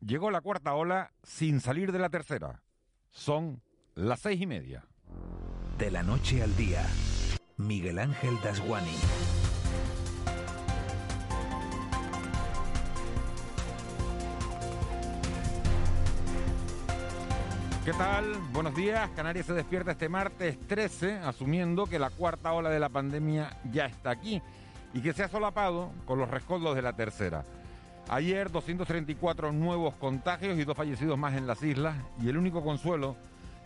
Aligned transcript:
Llegó 0.00 0.30
la 0.30 0.40
cuarta 0.40 0.72
ola 0.74 1.12
sin 1.22 1.60
salir 1.60 1.92
de 1.92 1.98
la 1.98 2.08
tercera. 2.08 2.62
Son 3.10 3.60
las 3.94 4.20
seis 4.20 4.40
y 4.40 4.46
media. 4.46 4.86
De 5.76 5.90
la 5.90 6.02
noche 6.02 6.42
al 6.42 6.56
día, 6.56 6.86
Miguel 7.58 7.98
Ángel 7.98 8.40
Dasguani. 8.42 8.96
¿Qué 17.84 17.92
tal? 17.92 18.36
Buenos 18.52 18.74
días. 18.74 19.10
Canarias 19.10 19.44
se 19.44 19.52
despierta 19.52 19.90
este 19.90 20.08
martes 20.08 20.58
13, 20.66 21.18
asumiendo 21.18 21.84
que 21.84 21.98
la 21.98 22.08
cuarta 22.08 22.54
ola 22.54 22.70
de 22.70 22.80
la 22.80 22.88
pandemia 22.88 23.54
ya 23.70 23.84
está 23.84 24.10
aquí 24.10 24.40
y 24.94 25.02
que 25.02 25.12
se 25.12 25.24
ha 25.24 25.28
solapado 25.28 25.92
con 26.06 26.18
los 26.18 26.30
rescoldos 26.30 26.74
de 26.74 26.82
la 26.82 26.94
tercera. 26.94 27.44
Ayer 28.12 28.50
234 28.50 29.52
nuevos 29.52 29.94
contagios 29.94 30.58
y 30.58 30.64
dos 30.64 30.76
fallecidos 30.76 31.16
más 31.16 31.36
en 31.36 31.46
las 31.46 31.62
islas 31.62 31.94
y 32.20 32.28
el 32.28 32.38
único 32.38 32.60
consuelo 32.60 33.14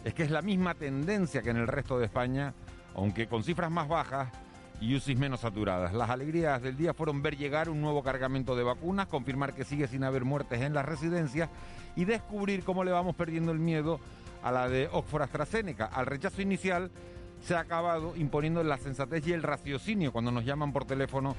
es 0.05 0.13
que 0.13 0.23
es 0.23 0.31
la 0.31 0.43
misma 0.43 0.75
tendencia 0.75 1.41
que 1.41 1.49
en 1.49 1.57
el 1.57 1.67
resto 1.67 1.99
de 1.99 2.05
España, 2.05 2.53
aunque 2.95 3.27
con 3.27 3.43
cifras 3.43 3.71
más 3.71 3.89
bajas 3.89 4.29
y 4.83 4.95
UCIs 4.97 5.19
menos 5.19 5.41
saturadas. 5.41 5.95
Las 5.95 6.11
alegrías 6.11 6.61
del 6.61 6.77
día 6.77 6.93
fueron 6.93 7.23
ver 7.23 7.39
llegar 7.39 7.71
un 7.71 7.81
nuevo 7.81 8.03
cargamento 8.03 8.55
de 8.55 8.65
vacunas, 8.65 9.07
confirmar 9.07 9.55
que 9.55 9.65
sigue 9.65 9.89
sin 9.89 10.05
haber 10.05 10.27
muertes 10.27 10.61
en 10.61 10.75
las 10.75 10.85
residencias 10.85 11.49
y 11.97 12.05
descubrir 12.05 12.65
cómo 12.65 12.85
le 12.85 12.93
vamos 12.93 13.17
perdiendo 13.17 13.51
el 13.51 13.59
miedo 13.59 13.99
a 14.43 14.53
la 14.53 14.69
de 14.69 14.91
Oxford 14.93 15.23
AstraZeneca. 15.23 15.87
Al 15.87 16.05
rechazo 16.05 16.43
inicial 16.43 16.91
se 17.41 17.55
ha 17.55 17.61
acabado 17.61 18.15
imponiendo 18.15 18.63
la 18.63 18.77
sensatez 18.77 19.27
y 19.27 19.33
el 19.33 19.43
raciocinio 19.43 20.13
cuando 20.13 20.31
nos 20.31 20.45
llaman 20.45 20.75
por 20.75 20.85
teléfono 20.85 21.35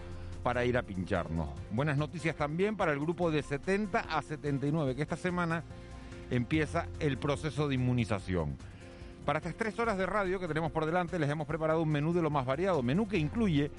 para 0.46 0.64
ir 0.64 0.78
a 0.78 0.84
pincharnos. 0.84 1.50
Buenas 1.72 1.98
noticias 1.98 2.36
también 2.36 2.78
para 2.78 2.92
el 2.92 3.00
grupo 3.00 3.32
de 3.32 3.42
70 3.42 4.00
a 4.02 4.22
79, 4.22 4.96
que 4.96 5.02
esta 5.02 5.18
semana 5.18 5.64
empieza 6.30 6.86
el 7.00 7.18
proceso 7.18 7.68
de 7.68 7.74
inmunización. 7.74 8.56
Para 9.26 9.40
estas 9.40 9.56
tres 9.56 9.80
horas 9.80 9.98
de 9.98 10.06
radio 10.06 10.40
que 10.40 10.48
tenemos 10.48 10.72
por 10.72 10.86
delante 10.86 11.18
les 11.18 11.32
hemos 11.32 11.48
preparado 11.48 11.82
un 11.82 11.90
menú 11.90 12.14
de 12.14 12.22
lo 12.22 12.30
más 12.30 12.46
variado, 12.46 12.84
menú 12.84 13.08
que 13.08 13.18
incluye 13.18 13.72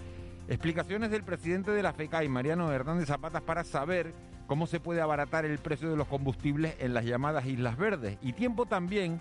explicaciones 0.49 1.13
del 1.13 1.23
presidente 1.23 1.71
de 1.71 1.85
la 1.85 1.93
FECAI, 1.93 2.29
Mariano 2.29 2.73
Hernández 2.73 3.07
Zapatas, 3.07 3.43
para 3.43 3.63
saber 3.63 4.13
cómo 4.49 4.67
se 4.67 4.81
puede 4.81 5.01
abaratar 5.01 5.45
el 5.45 5.59
precio 5.59 5.89
de 5.89 5.97
los 5.97 6.09
combustibles 6.09 6.75
en 6.81 6.95
las 6.95 7.05
llamadas 7.05 7.47
Islas 7.47 7.77
Verdes 7.77 8.19
y 8.23 8.33
tiempo 8.33 8.67
también 8.67 9.21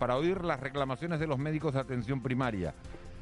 para 0.00 0.16
oír 0.16 0.44
las 0.44 0.58
reclamaciones 0.58 1.20
de 1.20 1.28
los 1.28 1.38
médicos 1.38 1.74
de 1.74 1.78
atención 1.78 2.20
primaria. 2.20 2.74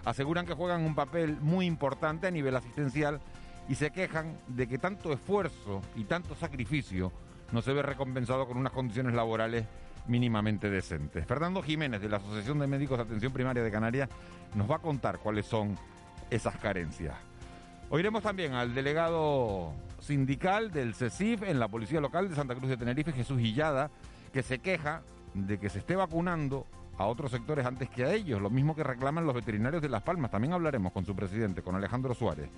Aseguran 0.07 0.47
que 0.47 0.55
juegan 0.55 0.87
un 0.87 0.95
papel 0.95 1.37
muy 1.43 1.67
importante 1.67 2.27
a 2.27 2.31
nivel 2.31 2.57
asistencial 2.57 3.21
y 3.69 3.75
se 3.75 3.91
quejan 3.91 4.39
de 4.49 4.67
que 4.67 4.79
tanto 4.79 5.13
esfuerzo 5.13 5.83
y 5.95 6.05
tanto 6.05 6.35
sacrificio 6.35 7.13
no 7.53 7.63
se 7.63 7.73
ve 7.73 7.83
recompensado 7.83 8.47
con 8.47 8.57
unas 8.57 8.73
condiciones 8.73 9.15
laborales 9.15 9.65
mínimamente 10.07 10.71
decentes. 10.71 11.27
Fernando 11.27 11.63
Jiménez, 11.63 12.01
de 12.01 12.09
la 12.09 12.17
Asociación 12.17 12.59
de 12.59 12.67
Médicos 12.67 12.99
de 12.99 13.05
Atención 13.05 13.33
Primaria 13.33 13.63
de 13.63 13.71
Canarias, 13.71 14.09
nos 14.55 14.71
va 14.71 14.77
a 14.77 14.81
contar 14.81 15.19
cuáles 15.19 15.47
son 15.47 15.77
esas 16.31 16.57
carencias. 16.57 17.15
Oiremos 17.91 18.23
también 18.23 18.55
al 18.55 18.75
delegado 18.75 19.73
sindical 20.01 20.71
del 20.71 20.95
CECIF 20.95 21.43
en 21.43 21.59
la 21.59 21.69
Policía 21.69 22.01
Local 22.01 22.29
de 22.29 22.35
Santa 22.35 22.55
Cruz 22.55 22.69
de 22.69 22.77
Tenerife, 22.77 23.13
Jesús 23.13 23.41
Illada, 23.41 23.91
que 24.33 24.43
se 24.43 24.59
queja 24.59 25.03
de 25.35 25.59
que 25.59 25.69
se 25.69 25.79
esté 25.79 25.97
vacunando 25.97 26.67
a 26.99 27.07
otros 27.07 27.31
sectores 27.31 27.65
antes 27.65 27.89
que 27.89 28.05
a 28.05 28.13
ellos, 28.13 28.43
lo 28.43 28.51
mismo 28.51 28.75
que 28.75 28.83
reclaman 28.83 29.25
los 29.25 29.35
veterinarios 29.35 29.81
de 29.81 29.89
Las 29.89 30.03
Palmas. 30.03 30.31
También 30.31 30.53
hablaremos 30.53 30.93
con 30.93 31.07
su 31.07 31.15
presidente, 31.15 31.63
con 31.63 31.77
Alejandro 31.77 32.15
Suárez. 32.15 32.51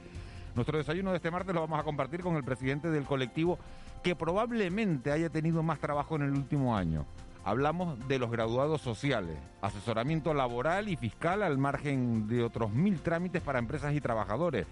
Nuestro 0.54 0.78
desayuno 0.78 1.10
de 1.10 1.16
este 1.16 1.30
martes 1.30 1.54
lo 1.54 1.60
vamos 1.60 1.78
a 1.78 1.84
compartir 1.84 2.22
con 2.22 2.36
el 2.36 2.44
presidente 2.44 2.90
del 2.90 3.04
colectivo 3.04 3.58
que 4.02 4.16
probablemente 4.16 5.12
haya 5.12 5.28
tenido 5.30 5.62
más 5.62 5.78
trabajo 5.78 6.16
en 6.16 6.22
el 6.22 6.32
último 6.32 6.76
año. 6.76 7.06
Hablamos 7.44 8.06
de 8.08 8.18
los 8.18 8.30
graduados 8.30 8.80
sociales, 8.80 9.38
asesoramiento 9.62 10.34
laboral 10.34 10.88
y 10.88 10.96
fiscal 10.96 11.42
al 11.42 11.56
margen 11.56 12.26
de 12.26 12.42
otros 12.42 12.72
mil 12.72 13.00
trámites 13.00 13.42
para 13.42 13.58
empresas 13.58 13.94
y 13.94 14.00
trabajadores. 14.00 14.66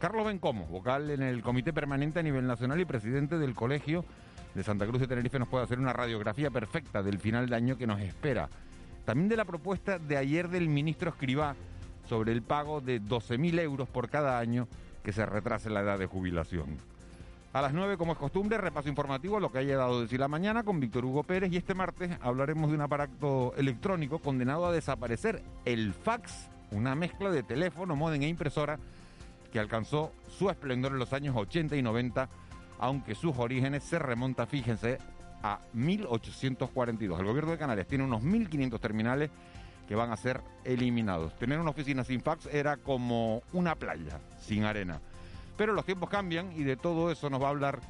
Carlos 0.00 0.26
Bencomo, 0.26 0.66
vocal 0.66 1.10
en 1.10 1.22
el 1.22 1.42
Comité 1.42 1.72
Permanente 1.72 2.20
a 2.20 2.22
nivel 2.22 2.46
nacional 2.46 2.80
y 2.80 2.84
presidente 2.84 3.38
del 3.38 3.54
Colegio 3.54 4.04
de 4.54 4.64
Santa 4.64 4.86
Cruz 4.86 5.00
de 5.00 5.08
Tenerife, 5.08 5.38
nos 5.38 5.48
puede 5.48 5.64
hacer 5.64 5.78
una 5.78 5.92
radiografía 5.92 6.50
perfecta 6.50 7.02
del 7.02 7.18
final 7.18 7.48
de 7.48 7.56
año 7.56 7.76
que 7.76 7.86
nos 7.86 8.00
espera. 8.00 8.48
También 9.04 9.28
de 9.28 9.36
la 9.36 9.44
propuesta 9.44 9.98
de 9.98 10.16
ayer 10.16 10.48
del 10.48 10.68
ministro 10.68 11.10
Escribá 11.10 11.54
sobre 12.08 12.32
el 12.32 12.42
pago 12.42 12.80
de 12.80 13.00
12.000 13.00 13.60
euros 13.60 13.88
por 13.88 14.08
cada 14.08 14.38
año 14.38 14.66
que 15.02 15.12
se 15.12 15.26
retrase 15.26 15.70
la 15.70 15.80
edad 15.80 15.98
de 15.98 16.06
jubilación. 16.06 16.78
A 17.52 17.62
las 17.62 17.72
9, 17.72 17.96
como 17.96 18.12
es 18.12 18.18
costumbre, 18.18 18.58
repaso 18.58 18.88
informativo 18.88 19.40
lo 19.40 19.50
que 19.50 19.58
haya 19.58 19.76
dado 19.76 19.96
de 19.96 20.02
decir 20.02 20.20
la 20.20 20.28
mañana 20.28 20.64
con 20.64 20.80
Víctor 20.80 21.04
Hugo 21.06 21.22
Pérez 21.22 21.50
y 21.50 21.56
este 21.56 21.74
martes 21.74 22.10
hablaremos 22.20 22.68
de 22.68 22.76
un 22.76 22.82
aparato 22.82 23.54
electrónico 23.56 24.18
condenado 24.18 24.66
a 24.66 24.72
desaparecer, 24.72 25.42
el 25.64 25.94
fax, 25.94 26.50
una 26.72 26.94
mezcla 26.94 27.30
de 27.30 27.42
teléfono, 27.42 27.96
modem 27.96 28.22
e 28.22 28.28
impresora 28.28 28.78
que 29.50 29.58
alcanzó 29.58 30.12
su 30.28 30.50
esplendor 30.50 30.92
en 30.92 30.98
los 30.98 31.14
años 31.14 31.34
80 31.36 31.74
y 31.76 31.82
90, 31.82 32.28
aunque 32.78 33.14
sus 33.14 33.36
orígenes 33.38 33.82
se 33.82 33.98
remontan, 33.98 34.46
fíjense, 34.46 34.98
a 35.42 35.60
1842. 35.72 37.18
El 37.18 37.26
gobierno 37.26 37.52
de 37.52 37.58
Canarias 37.58 37.86
tiene 37.86 38.04
unos 38.04 38.22
1.500 38.22 38.78
terminales 38.78 39.30
que 39.88 39.94
van 39.94 40.12
a 40.12 40.16
ser 40.16 40.42
eliminados. 40.64 41.36
Tener 41.38 41.58
una 41.58 41.70
oficina 41.70 42.04
sin 42.04 42.20
fax 42.20 42.46
era 42.46 42.76
como 42.76 43.42
una 43.54 43.74
playa 43.74 44.20
sin 44.38 44.64
arena. 44.64 45.00
Pero 45.56 45.72
los 45.72 45.86
tiempos 45.86 46.10
cambian 46.10 46.52
y 46.52 46.62
de 46.62 46.76
todo 46.76 47.10
eso 47.10 47.30
nos 47.30 47.42
va 47.42 47.46
a 47.46 47.50
hablar 47.50 47.80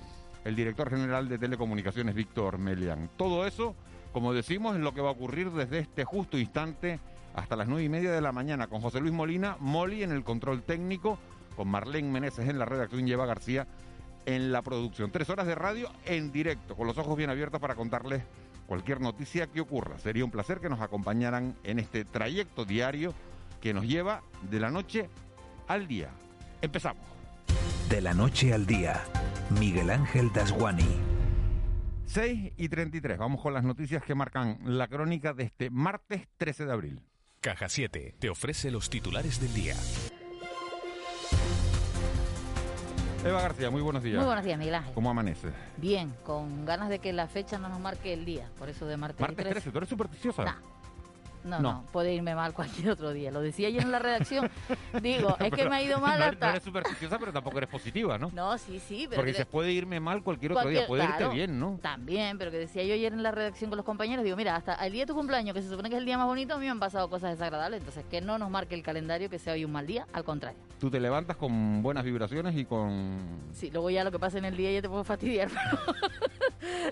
el 0.45 0.55
director 0.55 0.89
general 0.89 1.29
de 1.29 1.39
Telecomunicaciones, 1.39 2.15
Víctor 2.15 2.59
Melian. 2.59 3.11
Todo 3.17 3.47
eso, 3.47 3.75
como 4.13 4.33
decimos, 4.33 4.77
es 4.77 4.81
lo 4.81 4.95
que 4.95 5.01
va 5.01 5.09
a 5.09 5.13
ocurrir 5.13 5.51
desde 5.51 5.81
este 5.81 6.05
justo 6.05 6.39
instante 6.39 7.01
hasta 7.35 7.57
las 7.57 7.69
nueve 7.69 7.85
y 7.85 7.89
media 7.89 8.13
de 8.13 8.21
la 8.21 8.33
mañana 8.33 8.69
con 8.69 8.81
José 8.81 9.01
Luis 9.01 9.13
Molina, 9.13 9.57
Moli 9.59 10.03
en 10.05 10.13
el 10.13 10.25
control 10.25 10.63
técnico, 10.63 11.19
con 11.57 11.69
Marlene 11.69 12.11
Meneses 12.11 12.49
en 12.49 12.59
la 12.59 12.65
redacción 12.65 13.07
y 13.07 13.13
Eva 13.13 13.27
García 13.27 13.67
en 14.25 14.53
la 14.53 14.63
producción. 14.63 15.11
Tres 15.11 15.29
horas 15.31 15.47
de 15.47 15.57
radio 15.57 15.91
en 16.05 16.31
directo, 16.31 16.77
con 16.77 16.87
los 16.87 16.97
ojos 16.97 17.17
bien 17.17 17.31
abiertos 17.31 17.61
para 17.61 17.75
contarles 17.75 18.23
cualquier 18.69 19.01
noticia 19.01 19.47
que 19.49 19.63
ocurra. 19.63 19.99
Sería 19.99 20.25
un 20.25 20.31
placer 20.31 20.61
que 20.61 20.69
nos 20.69 20.81
acompañaran 20.81 21.57
en 21.65 21.79
este 21.79 22.05
trayecto 22.05 22.67
diario 22.67 23.15
que 23.63 23.73
nos 23.75 23.85
lleva 23.85 24.23
de 24.51 24.61
la 24.61 24.71
noche 24.71 25.09
al 25.67 25.89
día. 25.89 26.11
Empezamos. 26.61 27.03
De 27.89 28.03
la 28.03 28.13
noche 28.13 28.53
al 28.53 28.67
día, 28.67 29.03
Miguel 29.59 29.91
Ángel 29.91 30.31
Dasguani. 30.33 31.01
6 32.05 32.53
y 32.57 32.69
33. 32.69 33.19
Vamos 33.19 33.41
con 33.41 33.55
las 33.55 33.65
noticias 33.65 34.03
que 34.03 34.15
marcan 34.15 34.59
la 34.65 34.87
crónica 34.87 35.33
de 35.33 35.45
este 35.45 35.71
martes 35.71 36.29
13 36.37 36.67
de 36.67 36.73
abril. 36.73 37.03
Caja 37.41 37.69
7 37.69 38.17
te 38.19 38.29
ofrece 38.29 38.71
los 38.71 38.91
titulares 38.91 39.41
del 39.41 39.55
día. 39.55 39.77
Eva 43.25 43.43
García, 43.43 43.71
muy 43.71 43.83
buenos 43.83 44.03
días. 44.03 44.17
Muy 44.17 44.27
buenos 44.27 44.45
días, 44.45 44.59
Miguel 44.59 44.77
Ángel. 44.77 44.95
¿Cómo 44.95 45.11
amanece? 45.11 45.49
Bien, 45.77 46.15
con 46.25 46.65
ganas 46.65 46.89
de 46.89 46.99
que 47.01 47.13
la 47.13 47.27
fecha 47.27 47.59
no 47.59 47.69
nos 47.69 47.81
marque 47.81 48.13
el 48.13 48.25
día, 48.25 48.49
por 48.59 48.69
eso 48.69 48.87
de 48.87 48.97
martes, 48.97 49.21
Martes 49.21 49.37
13. 49.37 49.51
13, 49.53 49.71
¿tú 49.71 49.79
eres 49.79 49.89
supersticiosa? 49.89 50.45
Nah. 50.45 50.55
No, 51.49 51.61
No. 51.61 51.73
no, 51.73 51.85
puede 51.93 52.13
irme 52.15 52.35
mal 52.35 52.53
cualquier 52.53 52.91
otro 52.91 53.13
día. 53.13 53.31
Lo 53.31 53.41
decía 53.41 53.71
yo 53.71 53.81
en 53.81 53.91
la 53.91 53.99
redacción. 53.99 54.51
Digo, 55.03 55.37
es 55.41 55.51
que 55.51 55.69
me 55.69 55.77
ha 55.77 55.83
ido 55.83 55.99
mal 55.99 56.19
no 56.19 56.25
hasta... 56.27 56.51
eres 56.51 56.63
supersticiosa, 56.63 57.19
pero 57.19 57.33
tampoco 57.33 57.59
eres 57.59 57.71
positiva, 57.71 58.19
¿no? 58.19 58.31
No, 58.35 58.57
sí, 58.59 58.81
sí, 58.87 59.07
pero... 59.09 59.17
Porque 59.21 59.33
que- 59.33 59.39
se 59.39 59.47
puede 59.47 59.73
irme 59.73 59.99
mal 60.01 60.23
cualquier 60.23 60.53
otro 60.53 60.69
día, 60.69 60.87
puede 60.87 61.05
irte 61.05 61.29
bien, 61.29 61.59
¿no? 61.59 61.79
También, 61.83 62.37
pero 62.39 62.51
que 62.51 62.59
decía 62.59 62.85
yo 62.85 62.95
ayer 62.95 63.13
en 63.13 63.23
la 63.23 63.31
redacción 63.31 63.71
con 63.71 63.77
los 63.77 63.87
compañeros, 63.87 64.25
digo, 64.25 64.37
mira, 64.37 64.57
hasta 64.57 64.75
el 64.87 64.93
día 64.93 65.03
de 65.03 65.07
tu 65.07 65.15
cumpleaños, 65.15 65.55
que 65.55 65.63
se 65.63 65.69
supone 65.71 65.89
que 65.89 65.95
es 65.97 66.01
el 66.01 66.05
día 66.07 66.19
más 66.19 66.27
bonito, 66.27 66.55
a 66.55 66.59
mí 66.59 66.65
me 66.67 66.71
han 66.71 66.81
pasado 66.81 67.09
cosas 67.09 67.31
desagradables, 67.31 67.79
entonces 67.81 68.05
que 68.11 68.21
no 68.21 68.39
nos 68.39 68.51
marque 68.51 68.75
el 68.75 68.83
calendario 68.83 69.31
que 69.31 69.39
sea 69.39 69.55
hoy 69.55 69.65
un 69.65 69.73
mal 69.73 69.87
día, 69.87 70.07
al 70.13 70.25
contrario. 70.25 70.59
Tú 70.79 70.91
te 70.91 71.01
levantas 71.01 71.37
con 71.37 71.83
buenas 71.83 72.05
vibraciones 72.05 72.55
y 72.57 72.65
con... 72.65 73.19
Sí, 73.53 73.71
luego 73.71 73.91
ya 73.91 74.05
lo 74.05 74.13
que 74.13 74.19
pase 74.19 74.39
en 74.39 74.45
el 74.45 74.57
día 74.57 74.71
ya 74.73 74.83
te 74.83 74.89
puedo 74.89 75.03
fastidiar, 75.05 75.49
pero 75.49 75.97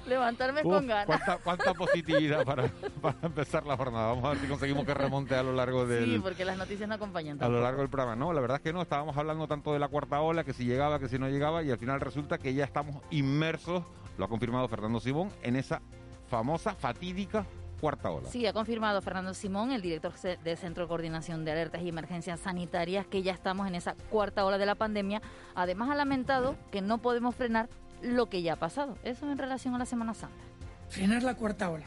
levantarme 0.06 0.62
Uf, 0.64 0.72
con 0.72 0.86
ganas. 0.86 1.06
cuánta, 1.06 1.38
cuánta 1.38 1.74
positividad 1.74 2.44
para, 2.44 2.68
para 3.00 3.16
empezar 3.22 3.64
la 3.66 3.76
jornada. 3.76 4.08
Vamos 4.08 4.24
a 4.24 4.28
ver 4.30 4.38
si 4.46 4.50
conseguimos 4.50 4.84
que 4.84 4.94
remonte 4.94 5.34
a 5.34 5.43
lo 5.43 5.52
largo 5.52 5.87
del... 5.87 6.04
Sí, 6.04 6.19
porque 6.22 6.44
las 6.44 6.56
noticias 6.56 6.88
no 6.88 6.94
acompañan 6.94 7.32
A 7.32 7.34
lo 7.34 7.40
tampoco. 7.40 7.62
largo 7.62 7.81
del 7.81 7.90
programa, 7.90 8.16
no, 8.16 8.32
la 8.32 8.40
verdad 8.40 8.58
es 8.58 8.62
que 8.62 8.72
no, 8.72 8.82
estábamos 8.82 9.16
hablando 9.16 9.46
tanto 9.46 9.72
de 9.72 9.78
la 9.78 9.88
cuarta 9.88 10.20
ola, 10.20 10.44
que 10.44 10.52
si 10.52 10.64
llegaba, 10.64 10.98
que 10.98 11.08
si 11.08 11.19
no 11.19 11.28
llegaba, 11.28 11.62
y 11.62 11.70
al 11.70 11.78
final 11.78 12.00
resulta 12.00 12.38
que 12.38 12.54
ya 12.54 12.64
estamos 12.64 13.02
inmersos, 13.10 13.82
lo 14.16 14.25
ha 14.25 14.28
confirmado 14.28 14.69
Fernando 14.69 15.00
Simón, 15.00 15.31
en 15.43 15.56
esa 15.56 15.82
famosa, 16.28 16.75
fatídica 16.75 17.46
cuarta 17.81 18.10
ola. 18.10 18.28
Sí, 18.28 18.46
ha 18.46 18.52
confirmado 18.52 19.02
Fernando 19.02 19.34
Simón, 19.34 19.72
el 19.72 19.82
director 19.82 20.12
del 20.43 20.56
Centro 20.56 20.84
de 20.84 20.88
Coordinación 20.88 21.44
de 21.44 21.52
Alertas 21.52 21.82
y 21.82 21.88
Emergencias 21.88 22.40
Sanitarias, 22.40 23.06
que 23.06 23.22
ya 23.22 23.32
estamos 23.32 23.66
en 23.66 23.75
esa 23.75 23.94
cuarta 24.10 24.44
ola 24.44 24.58
de 24.58 24.66
la 24.66 24.76
pandemia. 24.76 25.20
Además, 25.54 25.90
ha 25.90 25.94
lamentado 25.94 26.56
que 26.70 26.81
no 26.81 26.99
podemos 26.99 27.34
frenar 27.34 27.69
lo 28.02 28.26
que 28.26 28.42
ya 28.42 28.54
ha 28.54 28.56
pasado. 28.56 28.96
Eso 29.02 29.31
en 29.31 29.38
relación 29.38 29.75
a 29.75 29.78
la 29.78 29.87
Semana 29.87 30.14
Santa. 30.14 30.37
Frenar 30.88 31.22
la 31.22 31.34
cuarta 31.34 31.69
ola. 31.70 31.87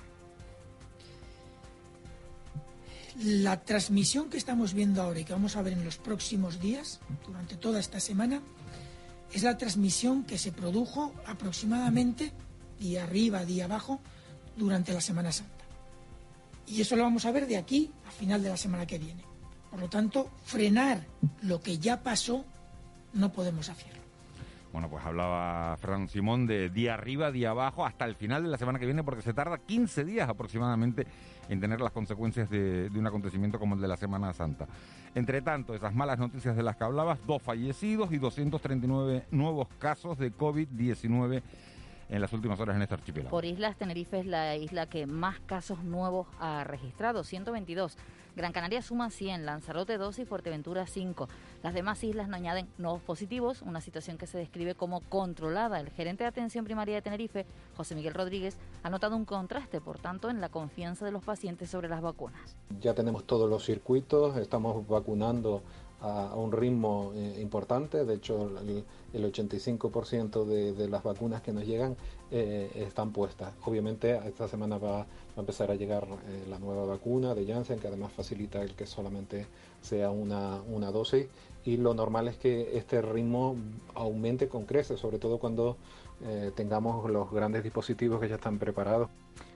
La 3.24 3.62
transmisión 3.64 4.30
que 4.30 4.38
estamos 4.38 4.74
viendo 4.74 5.02
ahora 5.02 5.20
y 5.20 5.26
que 5.26 5.34
vamos 5.34 5.58
a 5.58 5.62
ver 5.62 5.74
en 5.74 5.84
los 5.84 5.98
próximos 5.98 6.62
días, 6.62 7.02
durante 7.28 7.58
toda 7.58 7.80
esta 7.80 8.00
semana, 8.00 8.42
es 9.34 9.44
la 9.44 9.58
transmisión 9.58 10.24
que 10.24 10.38
se 10.38 10.54
produjo 10.54 11.14
aproximadamente 11.26 12.32
día 12.80 13.04
arriba, 13.04 13.44
día 13.44 13.66
abajo, 13.66 14.00
durante 14.56 14.94
la 14.94 15.02
Semana 15.02 15.34
Santa. 15.34 15.66
Y 16.66 16.80
eso 16.80 16.96
lo 16.96 17.04
vamos 17.04 17.26
a 17.26 17.32
ver 17.32 17.46
de 17.46 17.58
aquí 17.58 17.92
a 18.08 18.12
final 18.12 18.42
de 18.42 18.50
la 18.50 18.58
semana 18.58 18.86
que 18.86 19.00
viene. 19.00 19.24
Por 19.70 19.82
lo 19.82 19.90
tanto, 19.90 20.32
frenar 20.46 21.06
lo 21.42 21.62
que 21.62 21.78
ya 21.78 22.02
pasó 22.02 22.46
no 23.12 23.34
podemos 23.34 23.68
hacerlo. 23.68 23.99
Bueno, 24.72 24.88
pues 24.90 25.04
hablaba 25.04 25.76
Fernando 25.78 26.12
Simón 26.12 26.46
de 26.46 26.70
día 26.70 26.94
arriba, 26.94 27.32
día 27.32 27.50
abajo, 27.50 27.86
hasta 27.86 28.06
el 28.06 28.16
final 28.16 28.44
de 28.44 28.50
la 28.50 28.58
semana 28.58 28.78
que 28.78 28.86
viene, 28.86 29.04
porque 29.04 29.24
se 29.24 29.34
tarda 29.34 29.58
15 29.58 30.06
días 30.06 30.30
aproximadamente 30.30 31.08
en 31.50 31.60
tener 31.60 31.82
las 31.82 31.92
consecuencias 31.92 32.50
de, 32.50 32.90
de 32.90 33.00
un 33.00 33.08
acontecimiento 33.08 33.58
como 33.58 33.74
el 33.76 33.82
de 33.82 33.88
la 33.88 33.98
Semana 33.98 34.32
Santa. 34.34 34.68
Entre 35.16 35.42
tanto, 35.42 35.74
esas 35.74 35.96
malas 35.96 36.20
noticias 36.20 36.56
de 36.56 36.62
las 36.62 36.76
que 36.76 36.84
hablabas, 36.84 37.20
dos 37.26 37.42
fallecidos 37.42 38.12
y 38.12 38.20
239 38.20 39.26
nuevos 39.32 39.68
casos 39.80 40.20
de 40.20 40.32
COVID-19 40.32 41.42
en 42.10 42.22
las 42.22 42.34
últimas 42.34 42.60
horas 42.60 42.76
en 42.76 42.82
este 42.82 42.96
archipiélago. 42.96 43.32
Por 43.32 43.46
islas, 43.46 43.76
Tenerife 43.78 44.20
es 44.20 44.26
la 44.26 44.56
isla 44.56 44.88
que 44.88 45.06
más 45.06 45.40
casos 45.42 45.84
nuevos 45.84 46.28
ha 46.40 46.64
registrado, 46.64 47.24
122. 47.24 47.98
Gran 48.40 48.54
Canaria 48.54 48.82
suma 48.82 49.10
100, 49.10 49.46
Lanzarote 49.46 49.98
2 49.98 50.20
y 50.20 50.26
Fuerteventura 50.26 50.88
5. 50.88 51.28
Las 51.62 51.74
demás 51.74 52.02
islas 52.06 52.30
no 52.30 52.38
añaden 52.38 52.70
nuevos 52.78 53.02
positivos, 53.02 53.62
una 53.62 53.82
situación 53.82 54.18
que 54.18 54.28
se 54.28 54.38
describe 54.38 54.76
como 54.76 55.02
controlada. 55.02 55.82
El 55.82 55.90
gerente 55.90 56.24
de 56.24 56.30
atención 56.30 56.64
primaria 56.64 56.96
de 56.96 57.02
Tenerife, 57.02 57.46
José 57.76 57.96
Miguel 57.96 58.14
Rodríguez, 58.14 58.56
ha 58.82 58.90
notado 58.90 59.18
un 59.18 59.26
contraste, 59.26 59.82
por 59.82 60.00
tanto, 60.00 60.30
en 60.30 60.40
la 60.40 60.48
confianza 60.48 61.04
de 61.04 61.12
los 61.12 61.22
pacientes 61.22 61.70
sobre 61.70 61.90
las 61.90 62.02
vacunas. 62.02 62.56
Ya 62.80 62.94
tenemos 62.94 63.26
todos 63.26 63.50
los 63.50 63.66
circuitos, 63.66 64.38
estamos 64.38 64.88
vacunando 64.88 65.62
a, 66.02 66.34
un 66.36 66.54
ritmo 66.54 67.12
eh, 67.16 67.40
importante. 67.42 68.06
De 68.06 68.16
hecho, 68.16 68.50
el, 69.14 69.34
85% 69.34 70.46
de, 70.46 70.72
de, 70.72 70.88
las 70.88 71.04
vacunas 71.04 71.42
que 71.42 71.52
nos 71.52 71.66
llegan 71.66 71.98
eh, 72.32 72.72
están 72.76 73.12
puestas. 73.12 73.54
Obviamente, 73.66 74.18
esta 74.26 74.48
semana 74.48 74.78
va, 74.78 75.06
a 75.40 75.42
empezar 75.42 75.72
a 75.72 75.76
llegar 75.76 76.08
eh, 76.28 76.46
la 76.50 76.60
nueva 76.60 76.86
vacuna 76.86 77.34
de 77.34 77.46
Janssen, 77.46 77.80
que 77.80 77.88
además 77.88 78.12
facilita 78.12 78.62
el 78.62 78.76
que 78.76 78.86
solamente 78.86 79.46
sea 79.82 80.12
una, 80.12 80.62
una 80.70 80.92
dosis. 80.92 81.28
Y 81.66 81.78
lo 81.78 81.94
normal 81.94 82.28
es 82.28 82.38
que 82.38 82.78
este 82.78 83.02
ritmo 83.02 83.56
aumente 83.96 84.48
con 84.48 84.66
creces, 84.66 85.00
sobre 85.00 85.20
todo 85.20 85.40
cuando 85.40 85.78
tengamos 86.56 87.10
los 87.10 87.32
grandes 87.32 87.64
dispositivos 87.64 88.20
que 88.20 88.28
ya 88.28 88.36
están 88.36 88.60
preparados. 88.60 89.10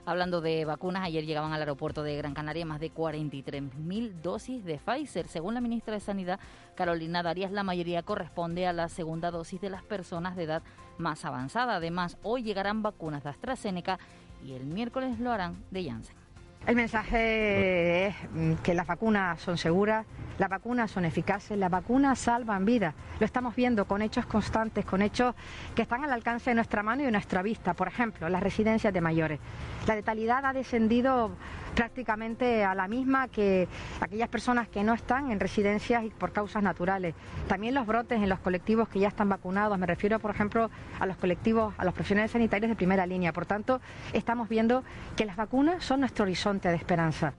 Hablando 0.06 0.42
de 0.42 0.66
vacunas, 0.66 1.04
ayer 1.04 1.24
llegaban 1.24 1.54
al 1.54 1.60
aeropuerto 1.60 2.02
de 2.02 2.14
Gran 2.16 2.34
Canaria 2.34 2.66
más 2.66 2.78
de 2.78 2.92
43.000 2.92 4.12
dosis 4.20 4.62
de 4.62 4.78
Pfizer. 4.78 5.28
Según 5.28 5.54
la 5.54 5.62
ministra 5.62 5.94
de 5.94 6.00
Sanidad, 6.00 6.40
Carolina 6.74 7.22
Darias, 7.22 7.50
la 7.52 7.62
mayoría 7.62 8.02
corresponde 8.02 8.66
a 8.66 8.74
la 8.74 8.90
segunda 8.90 9.30
dosis 9.30 9.62
de 9.62 9.70
las 9.70 9.82
personas 9.82 10.36
de 10.36 10.42
edad 10.42 10.62
más 10.98 11.24
avanzada. 11.24 11.76
Además, 11.76 12.18
hoy 12.22 12.42
llegarán 12.42 12.82
vacunas 12.82 13.24
de 13.24 13.30
AstraZeneca 13.30 13.98
y 14.44 14.52
el 14.52 14.66
miércoles 14.66 15.18
lo 15.18 15.32
harán 15.32 15.56
de 15.70 15.84
Janssen. 15.84 16.23
El 16.66 16.76
mensaje 16.76 18.06
es 18.06 18.14
mm, 18.32 18.54
que 18.62 18.72
las 18.72 18.86
vacunas 18.86 19.38
son 19.38 19.58
seguras, 19.58 20.06
las 20.38 20.48
vacunas 20.48 20.90
son 20.90 21.04
eficaces, 21.04 21.58
las 21.58 21.70
vacunas 21.70 22.18
salvan 22.18 22.64
vidas. 22.64 22.94
Lo 23.20 23.26
estamos 23.26 23.54
viendo 23.54 23.84
con 23.84 24.00
hechos 24.00 24.24
constantes, 24.24 24.86
con 24.86 25.02
hechos 25.02 25.34
que 25.74 25.82
están 25.82 26.02
al 26.04 26.12
alcance 26.12 26.50
de 26.50 26.54
nuestra 26.54 26.82
mano 26.82 27.02
y 27.02 27.04
de 27.04 27.12
nuestra 27.12 27.42
vista. 27.42 27.74
Por 27.74 27.88
ejemplo, 27.88 28.30
las 28.30 28.42
residencias 28.42 28.94
de 28.94 29.00
mayores. 29.02 29.40
La 29.86 29.94
letalidad 29.94 30.46
ha 30.46 30.54
descendido 30.54 31.32
prácticamente 31.74 32.64
a 32.64 32.74
la 32.74 32.88
misma 32.88 33.28
que 33.28 33.68
aquellas 34.00 34.28
personas 34.28 34.68
que 34.68 34.82
no 34.84 34.94
están 34.94 35.30
en 35.32 35.40
residencias 35.40 36.04
y 36.04 36.10
por 36.10 36.32
causas 36.32 36.62
naturales. 36.62 37.14
También 37.46 37.74
los 37.74 37.86
brotes 37.86 38.22
en 38.22 38.28
los 38.28 38.38
colectivos 38.38 38.88
que 38.88 39.00
ya 39.00 39.08
están 39.08 39.28
vacunados, 39.28 39.78
me 39.78 39.86
refiero 39.86 40.18
por 40.20 40.30
ejemplo 40.30 40.70
a 40.98 41.06
los 41.06 41.16
colectivos, 41.16 41.74
a 41.76 41.84
los 41.84 41.92
profesionales 41.92 42.30
sanitarios 42.30 42.70
de 42.70 42.76
primera 42.76 43.06
línea. 43.06 43.32
Por 43.32 43.44
tanto, 43.44 43.80
estamos 44.12 44.48
viendo 44.48 44.84
que 45.16 45.24
las 45.26 45.36
vacunas 45.36 45.84
son 45.84 46.00
nuestro 46.00 46.22
horizonte 46.24 46.53
de 46.60 46.76
esperanza. 46.76 47.34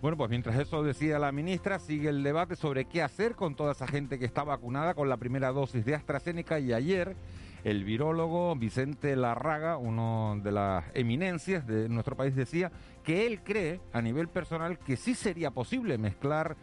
Bueno, 0.00 0.16
pues 0.16 0.28
mientras 0.28 0.58
eso 0.58 0.82
decía 0.82 1.18
la 1.18 1.32
ministra, 1.32 1.78
sigue 1.78 2.10
el 2.10 2.22
debate 2.22 2.56
sobre 2.56 2.84
qué 2.84 3.02
hacer 3.02 3.34
con 3.34 3.54
toda 3.54 3.72
esa 3.72 3.86
gente 3.86 4.18
que 4.18 4.26
está 4.26 4.44
vacunada 4.44 4.94
con 4.94 5.08
la 5.08 5.16
primera 5.16 5.50
dosis 5.50 5.84
de 5.84 5.94
AstraZeneca 5.94 6.58
y 6.58 6.72
ayer 6.72 7.16
el 7.64 7.84
virólogo 7.84 8.54
Vicente 8.54 9.16
Larraga, 9.16 9.78
uno 9.78 10.38
de 10.42 10.52
las 10.52 10.84
eminencias 10.92 11.66
de 11.66 11.88
nuestro 11.88 12.16
país, 12.16 12.36
decía 12.36 12.70
que 13.02 13.26
él 13.26 13.42
cree 13.42 13.80
a 13.94 14.02
nivel 14.02 14.28
personal 14.28 14.78
que 14.78 14.96
sí 14.96 15.14
sería 15.14 15.50
posible 15.50 15.96
mezclar 15.96 16.56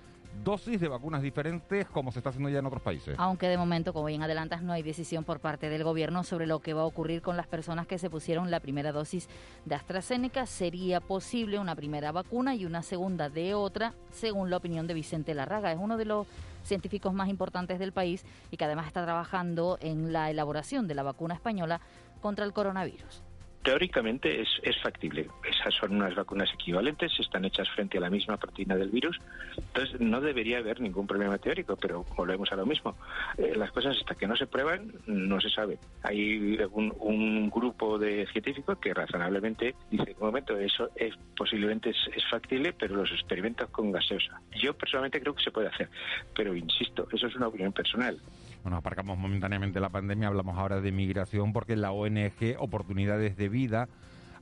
dosis 0.44 0.80
de 0.80 0.88
vacunas 0.88 1.22
diferentes 1.22 1.88
como 1.88 2.12
se 2.12 2.20
está 2.20 2.30
haciendo 2.30 2.50
ya 2.50 2.60
en 2.60 2.66
otros 2.66 2.82
países. 2.82 3.16
Aunque 3.18 3.48
de 3.48 3.58
momento, 3.58 3.94
como 3.94 4.06
bien 4.06 4.24
adelantas, 4.24 4.62
no 4.62 4.74
hay 4.74 4.84
decisión 4.84 5.24
por 5.24 5.40
parte 5.40 5.70
del 5.70 5.84
gobierno 5.84 6.24
sobre 6.24 6.48
lo 6.48 6.60
que 6.60 6.74
va 6.74 6.82
a 6.82 6.86
ocurrir 6.86 7.22
con 7.22 7.38
las 7.38 7.48
personas 7.48 7.88
que 7.88 7.98
se 7.98 8.10
pusieron 8.10 8.52
la 8.52 8.60
primera 8.60 8.92
dosis 8.92 9.30
de 9.66 9.76
AstraZeneca. 9.76 10.46
Sería 10.46 11.00
posible 11.00 11.60
una 11.60 11.76
primera 11.76 12.12
vacuna 12.12 12.56
y 12.56 12.66
una 12.66 12.82
segunda 12.82 13.30
de 13.30 13.54
otra, 13.54 13.94
según 14.12 14.50
la 14.50 14.58
opinión 14.58 14.88
de 14.88 14.94
Vicente 14.94 15.34
Larraga. 15.34 15.72
Es 15.72 15.80
uno 15.80 15.98
de 15.98 16.06
los 16.06 16.28
científicos 16.64 17.14
más 17.14 17.30
importantes 17.30 17.80
del 17.80 17.92
país 17.92 18.26
y 18.52 18.58
que 18.58 18.66
además 18.66 18.88
está 18.88 19.04
trabajando 19.04 19.78
en 19.82 20.14
la 20.14 20.30
elaboración 20.30 20.88
de 20.88 20.96
la 20.96 21.04
vacuna 21.04 21.34
española 21.34 21.82
contra 22.22 22.46
el 22.46 22.54
coronavirus. 22.54 23.24
Teóricamente 23.64 24.42
es, 24.42 24.50
es, 24.64 24.76
factible. 24.82 25.28
Esas 25.48 25.76
son 25.76 25.96
unas 25.96 26.16
vacunas 26.16 26.52
equivalentes, 26.54 27.12
están 27.20 27.46
hechas 27.46 27.70
frente 27.70 28.00
a 28.00 28.02
la 28.02 28.10
misma 28.10 28.38
proteína 28.38 28.76
del 28.76 28.90
virus. 28.90 29.20
Entonces 29.56 30.02
no 30.02 30.20
debería 30.20 30.58
haber 30.58 30.82
ningún 30.82 31.06
problema 31.06 31.38
teórico, 31.38 31.76
pero 31.76 32.04
volvemos 32.16 32.52
a 32.52 32.56
lo 32.56 32.66
mismo. 32.66 32.96
Eh, 33.38 33.54
las 33.56 33.72
cosas 33.72 33.98
hasta 33.98 34.16
que 34.16 34.26
no 34.26 34.36
se 34.36 34.48
prueban 34.48 34.92
no 35.06 35.40
se 35.40 35.50
sabe. 35.50 35.78
Hay 36.02 36.58
un, 36.72 36.92
un 37.00 37.50
grupo 37.52 38.00
de 38.00 38.26
científicos 38.32 38.80
que 38.80 38.94
razonablemente 38.96 39.76
dice, 39.92 40.16
un 40.20 40.26
momento, 40.28 40.58
eso 40.58 40.90
es 40.96 41.14
posiblemente 41.38 41.92
es, 41.92 41.98
es, 42.16 42.24
factible, 42.30 42.74
pero 42.74 42.96
los 42.96 43.12
experimentos 43.12 43.70
con 43.70 43.92
gaseosa. 43.92 44.42
Yo 44.56 44.74
personalmente 44.74 45.22
creo 45.22 45.36
que 45.36 45.44
se 45.44 45.52
puede 45.52 45.68
hacer, 45.68 45.90
pero 46.36 46.56
insisto, 46.56 47.08
eso 47.12 47.28
es 47.28 47.36
una 47.36 47.48
opinión 47.48 47.74
personal. 47.74 48.20
Bueno, 48.64 48.78
aparcamos 48.78 49.18
momentáneamente 49.18 49.80
la 49.80 49.90
pandemia, 49.90 50.28
hablamos 50.28 50.58
ahora 50.58 50.82
de 50.82 50.92
migración 50.92 51.52
porque 51.52 51.76
la 51.76 51.92
ONG 51.92 52.58
Oportunidades 52.60 53.36
de 53.36 53.50
Vida 53.50 53.90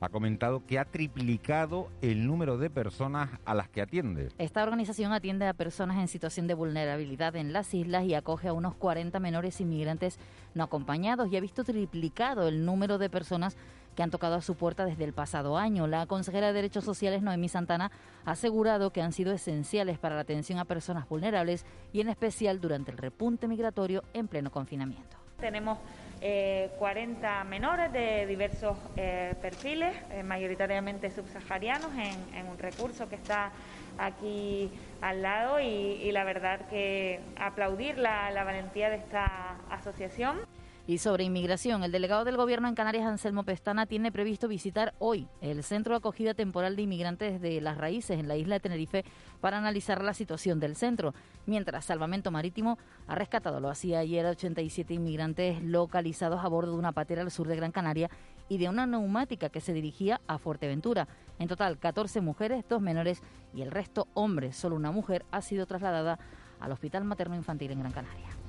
ha 0.00 0.08
comentado 0.08 0.64
que 0.66 0.78
ha 0.78 0.84
triplicado 0.84 1.88
el 2.02 2.26
número 2.26 2.58
de 2.58 2.70
personas 2.70 3.30
a 3.44 3.54
las 3.54 3.68
que 3.68 3.82
atiende. 3.82 4.28
Esta 4.38 4.62
organización 4.62 5.12
atiende 5.12 5.46
a 5.46 5.54
personas 5.54 5.98
en 5.98 6.08
situación 6.08 6.46
de 6.46 6.54
vulnerabilidad 6.54 7.36
en 7.36 7.52
las 7.52 7.72
islas 7.74 8.04
y 8.04 8.14
acoge 8.14 8.48
a 8.48 8.52
unos 8.52 8.74
40 8.74 9.18
menores 9.20 9.60
inmigrantes 9.60 10.18
no 10.54 10.64
acompañados 10.64 11.30
y 11.30 11.36
ha 11.36 11.40
visto 11.40 11.64
triplicado 11.64 12.48
el 12.48 12.64
número 12.64 12.98
de 12.98 13.10
personas 13.10 13.56
que 13.94 14.02
han 14.02 14.10
tocado 14.10 14.36
a 14.36 14.40
su 14.40 14.54
puerta 14.54 14.84
desde 14.84 15.04
el 15.04 15.12
pasado 15.12 15.56
año. 15.56 15.86
La 15.86 16.06
consejera 16.06 16.48
de 16.48 16.52
Derechos 16.52 16.84
Sociales, 16.84 17.22
Noemí 17.22 17.48
Santana, 17.48 17.90
ha 18.24 18.32
asegurado 18.32 18.92
que 18.92 19.02
han 19.02 19.12
sido 19.12 19.32
esenciales 19.32 19.98
para 19.98 20.14
la 20.14 20.22
atención 20.22 20.58
a 20.58 20.64
personas 20.64 21.08
vulnerables 21.08 21.64
y 21.92 22.00
en 22.00 22.08
especial 22.08 22.60
durante 22.60 22.90
el 22.90 22.98
repunte 22.98 23.48
migratorio 23.48 24.02
en 24.14 24.28
pleno 24.28 24.50
confinamiento. 24.50 25.16
Tenemos 25.38 25.78
eh, 26.22 26.70
40 26.78 27.44
menores 27.44 27.90
de 27.92 28.26
diversos 28.26 28.76
eh, 28.96 29.34
perfiles, 29.40 29.96
eh, 30.10 30.22
mayoritariamente 30.22 31.10
subsaharianos, 31.10 31.90
en, 31.94 32.46
un 32.46 32.58
recurso 32.58 33.08
que 33.08 33.14
está 33.14 33.50
aquí 33.96 34.70
al 35.00 35.22
lado 35.22 35.58
y, 35.60 36.12
la 36.12 36.24
verdad 36.24 36.68
que 36.68 37.20
aplaudir 37.38 37.96
la, 37.96 38.30
la 38.32 38.44
valentía 38.44 38.90
de 38.90 38.96
esta 38.96 39.56
asociación. 39.70 40.40
Y 40.86 40.98
sobre 40.98 41.24
inmigración, 41.24 41.84
el 41.84 41.92
delegado 41.92 42.24
del 42.24 42.36
Gobierno 42.36 42.66
en 42.66 42.74
Canarias, 42.74 43.06
Anselmo 43.06 43.44
Pestana, 43.44 43.86
tiene 43.86 44.10
previsto 44.10 44.48
visitar 44.48 44.94
hoy 44.98 45.28
el 45.40 45.62
Centro 45.62 45.92
de 45.92 45.98
Acogida 45.98 46.34
Temporal 46.34 46.74
de 46.74 46.82
Inmigrantes 46.82 47.40
de 47.40 47.60
Las 47.60 47.78
Raíces 47.78 48.18
en 48.18 48.26
la 48.26 48.36
isla 48.36 48.56
de 48.56 48.60
Tenerife 48.60 49.04
para 49.40 49.58
analizar 49.58 50.02
la 50.02 50.14
situación 50.14 50.58
del 50.58 50.76
centro, 50.76 51.14
mientras 51.46 51.84
Salvamento 51.84 52.30
Marítimo 52.30 52.78
ha 53.06 53.14
rescatado, 53.14 53.60
lo 53.60 53.68
hacía 53.68 54.00
ayer, 54.00 54.26
a 54.26 54.30
87 54.30 54.94
inmigrantes 54.94 55.62
localizados 55.62 56.44
a 56.44 56.48
bordo 56.48 56.72
de 56.72 56.78
una 56.78 56.92
patera 56.92 57.22
al 57.22 57.30
sur 57.30 57.46
de 57.46 57.56
Gran 57.56 57.72
Canaria 57.72 58.10
y 58.48 58.58
de 58.58 58.68
una 58.68 58.86
neumática 58.86 59.48
que 59.48 59.60
se 59.60 59.72
dirigía 59.72 60.20
a 60.26 60.38
Fuerteventura. 60.38 61.06
En 61.38 61.46
total, 61.46 61.78
14 61.78 62.20
mujeres, 62.20 62.64
dos 62.68 62.82
menores 62.82 63.22
y 63.54 63.62
el 63.62 63.70
resto 63.70 64.08
hombres. 64.14 64.56
Solo 64.56 64.74
una 64.74 64.90
mujer 64.90 65.24
ha 65.30 65.40
sido 65.40 65.66
trasladada 65.66 66.18
al 66.58 66.72
Hospital 66.72 67.04
Materno 67.04 67.36
Infantil 67.36 67.70
en 67.70 67.78
Gran 67.78 67.92
Canaria. 67.92 68.39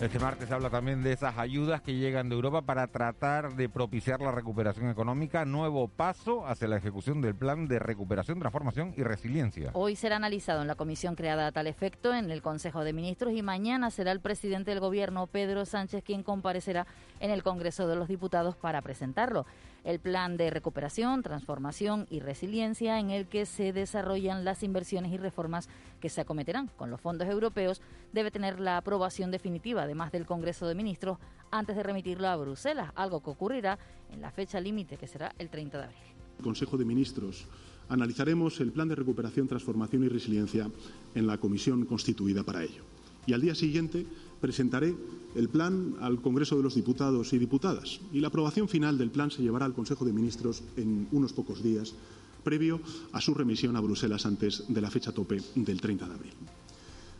Este 0.00 0.18
martes 0.18 0.50
habla 0.50 0.70
también 0.70 1.02
de 1.02 1.12
esas 1.12 1.36
ayudas 1.36 1.82
que 1.82 1.94
llegan 1.94 2.30
de 2.30 2.34
Europa 2.34 2.62
para 2.62 2.86
tratar 2.86 3.54
de 3.54 3.68
propiciar 3.68 4.22
la 4.22 4.32
recuperación 4.32 4.88
económica, 4.88 5.44
nuevo 5.44 5.88
paso 5.88 6.46
hacia 6.46 6.68
la 6.68 6.78
ejecución 6.78 7.20
del 7.20 7.34
plan 7.34 7.68
de 7.68 7.78
recuperación, 7.78 8.38
transformación 8.38 8.94
y 8.96 9.02
resiliencia. 9.02 9.72
Hoy 9.74 9.96
será 9.96 10.16
analizado 10.16 10.62
en 10.62 10.68
la 10.68 10.74
comisión 10.74 11.16
creada 11.16 11.48
a 11.48 11.52
tal 11.52 11.66
efecto 11.66 12.14
en 12.14 12.30
el 12.30 12.40
Consejo 12.40 12.82
de 12.82 12.94
Ministros 12.94 13.34
y 13.34 13.42
mañana 13.42 13.90
será 13.90 14.10
el 14.12 14.20
presidente 14.20 14.70
del 14.70 14.80
Gobierno, 14.80 15.26
Pedro 15.26 15.66
Sánchez, 15.66 16.02
quien 16.02 16.22
comparecerá 16.22 16.86
en 17.20 17.30
el 17.30 17.42
Congreso 17.42 17.86
de 17.86 17.96
los 17.96 18.08
Diputados 18.08 18.56
para 18.56 18.80
presentarlo 18.80 19.44
el 19.84 19.98
plan 19.98 20.36
de 20.36 20.50
recuperación, 20.50 21.22
transformación 21.22 22.06
y 22.10 22.20
resiliencia 22.20 22.98
en 22.98 23.10
el 23.10 23.26
que 23.26 23.46
se 23.46 23.72
desarrollan 23.72 24.44
las 24.44 24.62
inversiones 24.62 25.12
y 25.12 25.16
reformas 25.16 25.68
que 26.00 26.08
se 26.08 26.20
acometerán 26.20 26.70
con 26.76 26.90
los 26.90 27.00
fondos 27.00 27.28
europeos 27.28 27.80
debe 28.12 28.30
tener 28.30 28.60
la 28.60 28.76
aprobación 28.76 29.30
definitiva, 29.30 29.82
además 29.82 30.12
del 30.12 30.26
Congreso 30.26 30.66
de 30.66 30.74
Ministros, 30.74 31.18
antes 31.50 31.76
de 31.76 31.82
remitirlo 31.82 32.28
a 32.28 32.36
Bruselas, 32.36 32.92
algo 32.94 33.22
que 33.22 33.30
ocurrirá 33.30 33.78
en 34.10 34.20
la 34.20 34.30
fecha 34.30 34.60
límite 34.60 34.96
que 34.96 35.06
será 35.06 35.32
el 35.38 35.48
30 35.48 35.78
de 35.78 35.84
abril. 35.84 36.00
Consejo 36.42 36.76
de 36.76 36.84
Ministros 36.84 37.46
analizaremos 37.88 38.60
el 38.60 38.72
plan 38.72 38.88
de 38.88 38.94
recuperación, 38.94 39.48
transformación 39.48 40.04
y 40.04 40.08
resiliencia 40.08 40.70
en 41.14 41.26
la 41.26 41.38
comisión 41.38 41.84
constituida 41.84 42.44
para 42.44 42.62
ello. 42.62 42.84
Y 43.26 43.32
al 43.32 43.40
día 43.40 43.54
siguiente 43.54 44.06
presentaré 44.40 44.94
el 45.34 45.48
plan 45.48 45.94
al 46.00 46.20
Congreso 46.20 46.56
de 46.56 46.62
los 46.62 46.74
Diputados 46.74 47.32
y 47.32 47.38
Diputadas 47.38 48.00
y 48.12 48.20
la 48.20 48.28
aprobación 48.28 48.68
final 48.68 48.98
del 48.98 49.10
plan 49.10 49.30
se 49.30 49.42
llevará 49.42 49.66
al 49.66 49.74
Consejo 49.74 50.04
de 50.04 50.12
Ministros 50.12 50.62
en 50.76 51.08
unos 51.12 51.32
pocos 51.32 51.62
días, 51.62 51.94
previo 52.42 52.80
a 53.12 53.20
su 53.20 53.34
remisión 53.34 53.76
a 53.76 53.80
Bruselas 53.80 54.26
antes 54.26 54.64
de 54.68 54.80
la 54.80 54.90
fecha 54.90 55.12
tope 55.12 55.40
del 55.54 55.80
30 55.80 56.06
de 56.06 56.14
abril. 56.14 56.32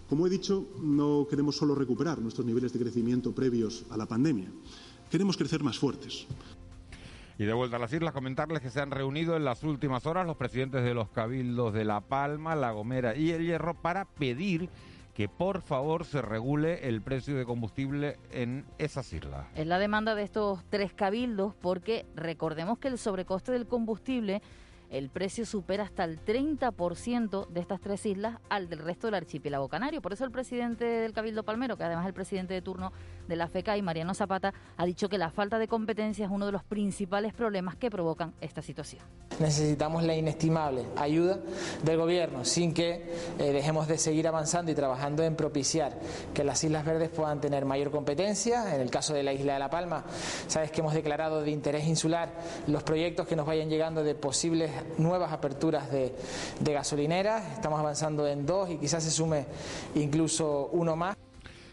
Como 0.09 0.27
he 0.27 0.31
dicho, 0.31 0.67
no 0.83 1.27
queremos 1.31 1.57
solo 1.57 1.75
recuperar 1.75 2.19
nuestros 2.19 2.47
niveles 2.47 2.73
de 2.73 2.81
crecimiento 2.81 3.33
previos 3.33 3.85
a 3.91 3.97
la 3.97 4.07
pandemia, 4.07 4.51
queremos 5.11 5.37
crecer 5.37 5.63
más 5.63 5.79
fuertes. 5.79 6.27
Y 7.39 7.45
de 7.45 7.55
vuelta 7.55 7.77
a 7.77 7.79
las 7.79 7.93
islas, 7.93 8.13
comentarles 8.13 8.61
que 8.61 8.69
se 8.69 8.81
han 8.81 8.91
reunido 8.91 9.35
en 9.35 9.45
las 9.45 9.63
últimas 9.63 10.05
horas 10.05 10.27
los 10.27 10.37
presidentes 10.37 10.85
de 10.85 10.93
los 10.93 11.09
cabildos 11.09 11.73
de 11.73 11.87
La 11.87 12.03
Palma, 12.03 12.55
La 12.55 12.73
Gomera 12.73 13.17
y 13.17 13.31
El 13.31 13.47
Hierro 13.47 13.73
para 13.81 14.05
pedir 14.05 14.69
que 15.21 15.29
por 15.29 15.61
favor 15.61 16.07
se 16.07 16.23
regule 16.23 16.89
el 16.89 17.03
precio 17.03 17.37
de 17.37 17.45
combustible 17.45 18.17
en 18.33 18.65
esas 18.79 19.13
islas. 19.13 19.47
Es 19.55 19.67
la 19.67 19.79
demanda 19.79 20.15
de 20.15 20.23
estos 20.23 20.65
tres 20.71 20.95
cabildos 20.95 21.55
porque 21.61 22.07
recordemos 22.17 22.79
que 22.79 22.89
el 22.89 22.97
sobrecoste 22.97 23.53
del 23.53 23.67
combustible 23.67 24.41
el 24.91 25.09
precio 25.09 25.47
supera 25.47 25.85
hasta 25.85 26.05
el 26.05 26.23
30% 26.25 27.49
de 27.49 27.61
estas 27.61 27.81
tres 27.81 28.05
islas 28.07 28.39
al 28.49 28.69
del 28.69 28.81
resto 28.81 29.07
del 29.07 29.15
archipiélago 29.15 29.69
canario. 29.69 30.03
Por 30.03 30.13
eso 30.13 30.25
el 30.25 30.33
presidente 30.33 30.85
del 30.85 31.13
Cabildo 31.13 31.45
Palmero, 31.45 31.77
que 31.77 31.85
además 31.85 32.05
es 32.05 32.09
el 32.09 32.15
presidente 32.15 32.55
de 32.55 32.63
turno 32.63 32.93
de 33.29 33.37
la 33.37 33.47
FECA 33.47 33.77
y 33.77 33.83
Mariano 33.83 34.15
Zapata, 34.15 34.53
ha 34.77 34.85
dicho 34.85 35.09
que 35.09 35.17
la 35.17 35.31
falta 35.31 35.59
de 35.59 35.69
competencia 35.69 36.25
es 36.25 36.31
uno 36.31 36.47
de 36.47 36.53
los 36.53 36.65
principales 36.65 37.33
problemas 37.33 37.77
que 37.77 37.91
provocan 37.91 38.35
esta 38.41 38.63
situación. 38.63 39.03
Necesitamos 39.39 40.03
la 40.03 40.17
inestimable 40.17 40.85
ayuda 40.97 41.39
del 41.85 41.97
gobierno 41.97 42.45
sin 42.45 42.75
que 42.75 43.15
eh, 43.39 43.53
dejemos 43.53 43.87
de 43.87 43.97
seguir 43.97 44.27
avanzando 44.27 44.73
y 44.73 44.75
trabajando 44.75 45.23
en 45.23 45.37
propiciar 45.37 45.97
que 46.35 46.43
las 46.43 46.63
Islas 46.65 46.85
Verdes 46.85 47.11
puedan 47.11 47.41
tener 47.41 47.65
mayor 47.65 47.91
competencia. 47.93 48.75
En 48.75 48.81
el 48.81 48.91
caso 48.91 49.15
de 49.15 49.23
la 49.23 49.33
isla 49.33 49.55
de 49.55 49.59
La 49.61 49.71
Palma, 49.71 50.05
sabes 50.49 50.73
que 50.73 50.81
hemos 50.81 50.95
declarado 50.95 51.43
de 51.43 51.51
interés 51.53 51.87
insular 51.87 52.33
los 52.67 52.83
proyectos 52.83 53.29
que 53.29 53.37
nos 53.37 53.47
vayan 53.47 53.71
llegando 53.71 54.03
de 54.03 54.15
posibles 54.15 54.71
nuevas 54.99 55.33
aperturas 55.33 55.91
de, 55.91 56.15
de 56.61 56.73
gasolineras. 56.73 57.53
Estamos 57.53 57.79
avanzando 57.79 58.27
en 58.27 58.47
dos 58.47 58.71
y 58.71 58.77
quizás 58.77 59.03
se 59.03 59.11
sume 59.11 59.47
incluso 59.95 60.69
uno 60.73 60.97
más. 60.97 61.17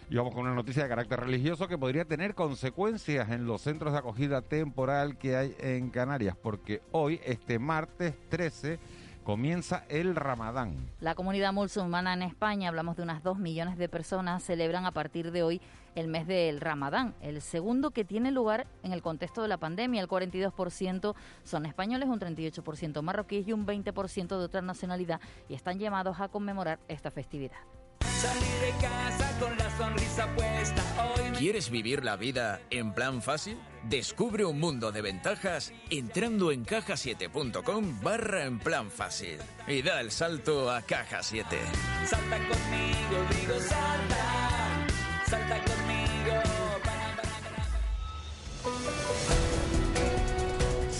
Y 0.10 0.16
vamos 0.16 0.34
con 0.34 0.46
una 0.46 0.56
noticia 0.56 0.84
de 0.84 0.90
carácter 0.90 1.20
religioso 1.20 1.68
que 1.68 1.78
podría 1.78 2.06
tener 2.06 2.34
consecuencias 2.34 3.30
en 3.30 3.46
los 3.46 3.62
centros 3.62 3.92
de 3.92 4.00
acogida 4.00 4.42
temporal 4.42 5.18
que 5.18 5.36
hay 5.36 5.56
en 5.60 5.90
Canarias, 5.90 6.38
porque 6.42 6.82
hoy, 6.94 7.20
este 7.26 7.60
martes 7.60 8.16
13, 8.30 8.80
comienza 9.26 9.84
el 9.90 10.16
Ramadán. 10.16 10.78
La 11.02 11.14
comunidad 11.14 11.52
musulmana 11.52 12.14
en 12.14 12.22
España, 12.22 12.70
hablamos 12.70 12.96
de 12.96 13.04
unas 13.04 13.22
dos 13.22 13.38
millones 13.38 13.78
de 13.78 13.90
personas, 13.90 14.42
celebran 14.42 14.86
a 14.86 14.92
partir 14.92 15.34
de 15.34 15.44
hoy 15.44 15.62
el 15.98 16.08
mes 16.08 16.28
del 16.28 16.62
Ramadán, 16.62 17.16
el 17.22 17.42
segundo 17.42 17.92
que 17.92 18.06
tiene 18.06 18.32
lugar 18.32 18.68
en 18.84 18.94
el 18.94 19.02
contexto 19.02 19.42
de 19.42 19.48
la 19.48 19.58
pandemia. 19.58 20.02
El 20.02 20.08
42% 20.08 21.16
son 21.44 21.66
españoles, 21.66 22.08
un 22.08 22.20
38% 22.20 23.02
marroquíes 23.02 23.48
y 23.48 23.54
un 23.54 23.66
20% 23.66 24.28
de 24.28 24.46
otra 24.46 24.62
nacionalidad 24.62 25.20
y 25.50 25.56
están 25.56 25.80
llamados 25.80 26.20
a 26.20 26.28
conmemorar 26.28 26.80
esta 26.88 27.12
festividad. 27.12 27.58
Salir 28.00 28.44
de 28.62 28.72
casa 28.82 29.40
con 29.40 29.58
la 29.58 29.78
sonrisa 29.78 30.28
puesta 30.36 30.84
hoy. 31.04 31.32
¿Quieres 31.38 31.70
vivir 31.70 32.04
la 32.04 32.16
vida 32.16 32.60
en 32.72 32.94
plan 32.94 33.22
fácil? 33.22 33.60
Descubre 33.84 34.44
un 34.44 34.60
mundo 34.60 34.92
de 34.92 35.02
ventajas 35.02 35.72
entrando 35.92 36.52
en 36.52 36.66
cajasiete.com 36.66 38.02
barra 38.02 38.46
en 38.46 38.58
plan 38.60 38.90
fácil 38.90 39.38
y 39.68 39.82
da 39.84 40.02
el 40.02 40.12
salto 40.12 40.72
a 40.72 40.82
Caja 40.82 41.22
7. 41.22 41.58
Salta 42.06 42.38
conmigo, 42.38 43.24
digo 43.40 43.60
salta, 43.60 44.88
salta 45.28 45.67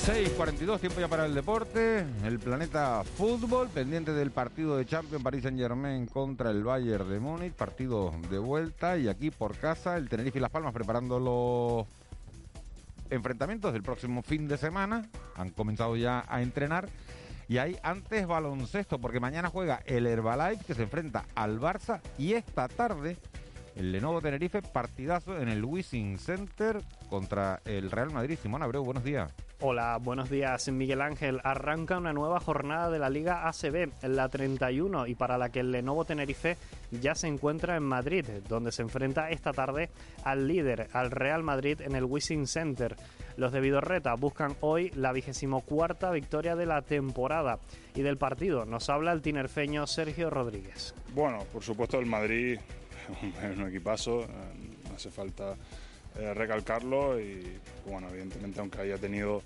6.42, 0.08 0.80
tiempo 0.80 1.02
ya 1.02 1.10
para 1.10 1.26
el 1.26 1.36
deporte. 1.36 2.06
El 2.24 2.40
planeta 2.40 3.04
fútbol, 3.04 3.68
pendiente 3.68 4.14
del 4.14 4.32
partido 4.32 4.78
de 4.78 4.86
Champions 4.86 5.22
París 5.22 5.44
Saint 5.44 5.60
Germain 5.60 6.06
contra 6.06 6.50
el 6.50 6.64
Bayern 6.64 7.10
de 7.10 7.20
Múnich, 7.20 7.52
partido 7.52 8.14
de 8.30 8.38
vuelta. 8.38 8.98
Y 8.98 9.10
aquí 9.10 9.32
por 9.32 9.58
casa, 9.58 9.98
el 9.98 10.08
Tenerife 10.08 10.38
y 10.38 10.42
Las 10.42 10.50
Palmas 10.50 10.74
preparando 10.74 11.20
los 11.20 11.88
enfrentamientos 13.10 13.74
del 13.74 13.84
próximo 13.84 14.22
fin 14.22 14.48
de 14.48 14.58
semana. 14.58 15.10
Han 15.36 15.50
comenzado 15.50 15.98
ya 15.98 16.24
a 16.30 16.42
entrenar. 16.42 16.88
Y 17.50 17.58
hay 17.58 17.78
antes 17.84 18.26
baloncesto, 18.26 19.00
porque 19.00 19.20
mañana 19.20 19.50
juega 19.50 19.82
el 19.86 20.08
Herbalife 20.08 20.64
que 20.64 20.74
se 20.74 20.84
enfrenta 20.84 21.26
al 21.36 21.60
Barça. 21.60 22.00
Y 22.18 22.32
esta 22.32 22.70
tarde 22.70 23.18
el 23.76 23.92
Lenovo 23.92 24.22
Tenerife, 24.22 24.62
partidazo 24.62 25.38
en 25.38 25.50
el 25.50 25.66
Wissing 25.66 26.18
Center 26.18 26.82
contra 27.10 27.60
el 27.66 27.92
Real 27.92 28.14
Madrid. 28.14 28.40
Simón 28.42 28.64
Abreu, 28.64 28.86
buenos 28.86 29.04
días. 29.04 29.34
Hola, 29.60 29.98
buenos 30.00 30.30
días 30.30 30.70
Miguel 30.70 31.02
Ángel. 31.02 31.42
Arranca 31.44 31.98
una 31.98 32.14
nueva 32.14 32.40
jornada 32.40 32.92
de 32.92 33.00
la 33.00 33.10
Liga 33.10 33.48
ACB, 33.48 33.90
la 34.04 34.30
31, 34.30 35.08
y 35.08 35.16
para 35.16 35.40
la 35.40 35.50
que 35.50 35.62
el 35.62 35.72
Lenovo 35.72 36.06
Tenerife 36.06 36.58
ya 36.92 37.16
se 37.16 37.28
encuentra 37.28 37.76
en 37.76 37.82
Madrid, 37.82 38.24
donde 38.48 38.72
se 38.72 38.84
enfrenta 38.84 39.32
esta 39.32 39.54
tarde 39.54 39.90
al 40.24 40.48
líder, 40.48 40.90
al 40.94 41.10
Real 41.10 41.42
Madrid, 41.42 41.82
en 41.82 41.96
el 41.96 42.04
Wissing 42.04 42.46
Center. 42.46 42.96
Los 43.36 43.52
de 43.52 43.60
Vidorreta 43.60 44.14
buscan 44.14 44.56
hoy 44.62 44.92
la 44.92 45.12
vigésimo 45.12 45.62
cuarta 45.62 46.12
victoria 46.12 46.56
de 46.56 46.68
la 46.68 46.84
temporada 46.84 47.58
y 47.96 48.04
del 48.04 48.18
partido. 48.18 48.64
Nos 48.64 48.92
habla 48.92 49.12
el 49.12 49.24
tinerfeño 49.24 49.88
Sergio 49.88 50.30
Rodríguez. 50.30 50.94
Bueno, 51.16 51.40
por 51.52 51.64
supuesto 51.64 51.98
el 51.98 52.06
Madrid 52.06 52.60
es 53.44 53.58
un 53.58 53.68
equipazo, 53.68 54.28
no 54.88 54.96
hace 54.96 55.10
falta 55.10 55.56
eh, 56.20 56.34
recalcarlo 56.34 57.20
y 57.20 57.60
bueno, 57.86 58.10
evidentemente 58.10 58.60
aunque 58.60 58.82
haya 58.82 58.98
tenido 58.98 59.42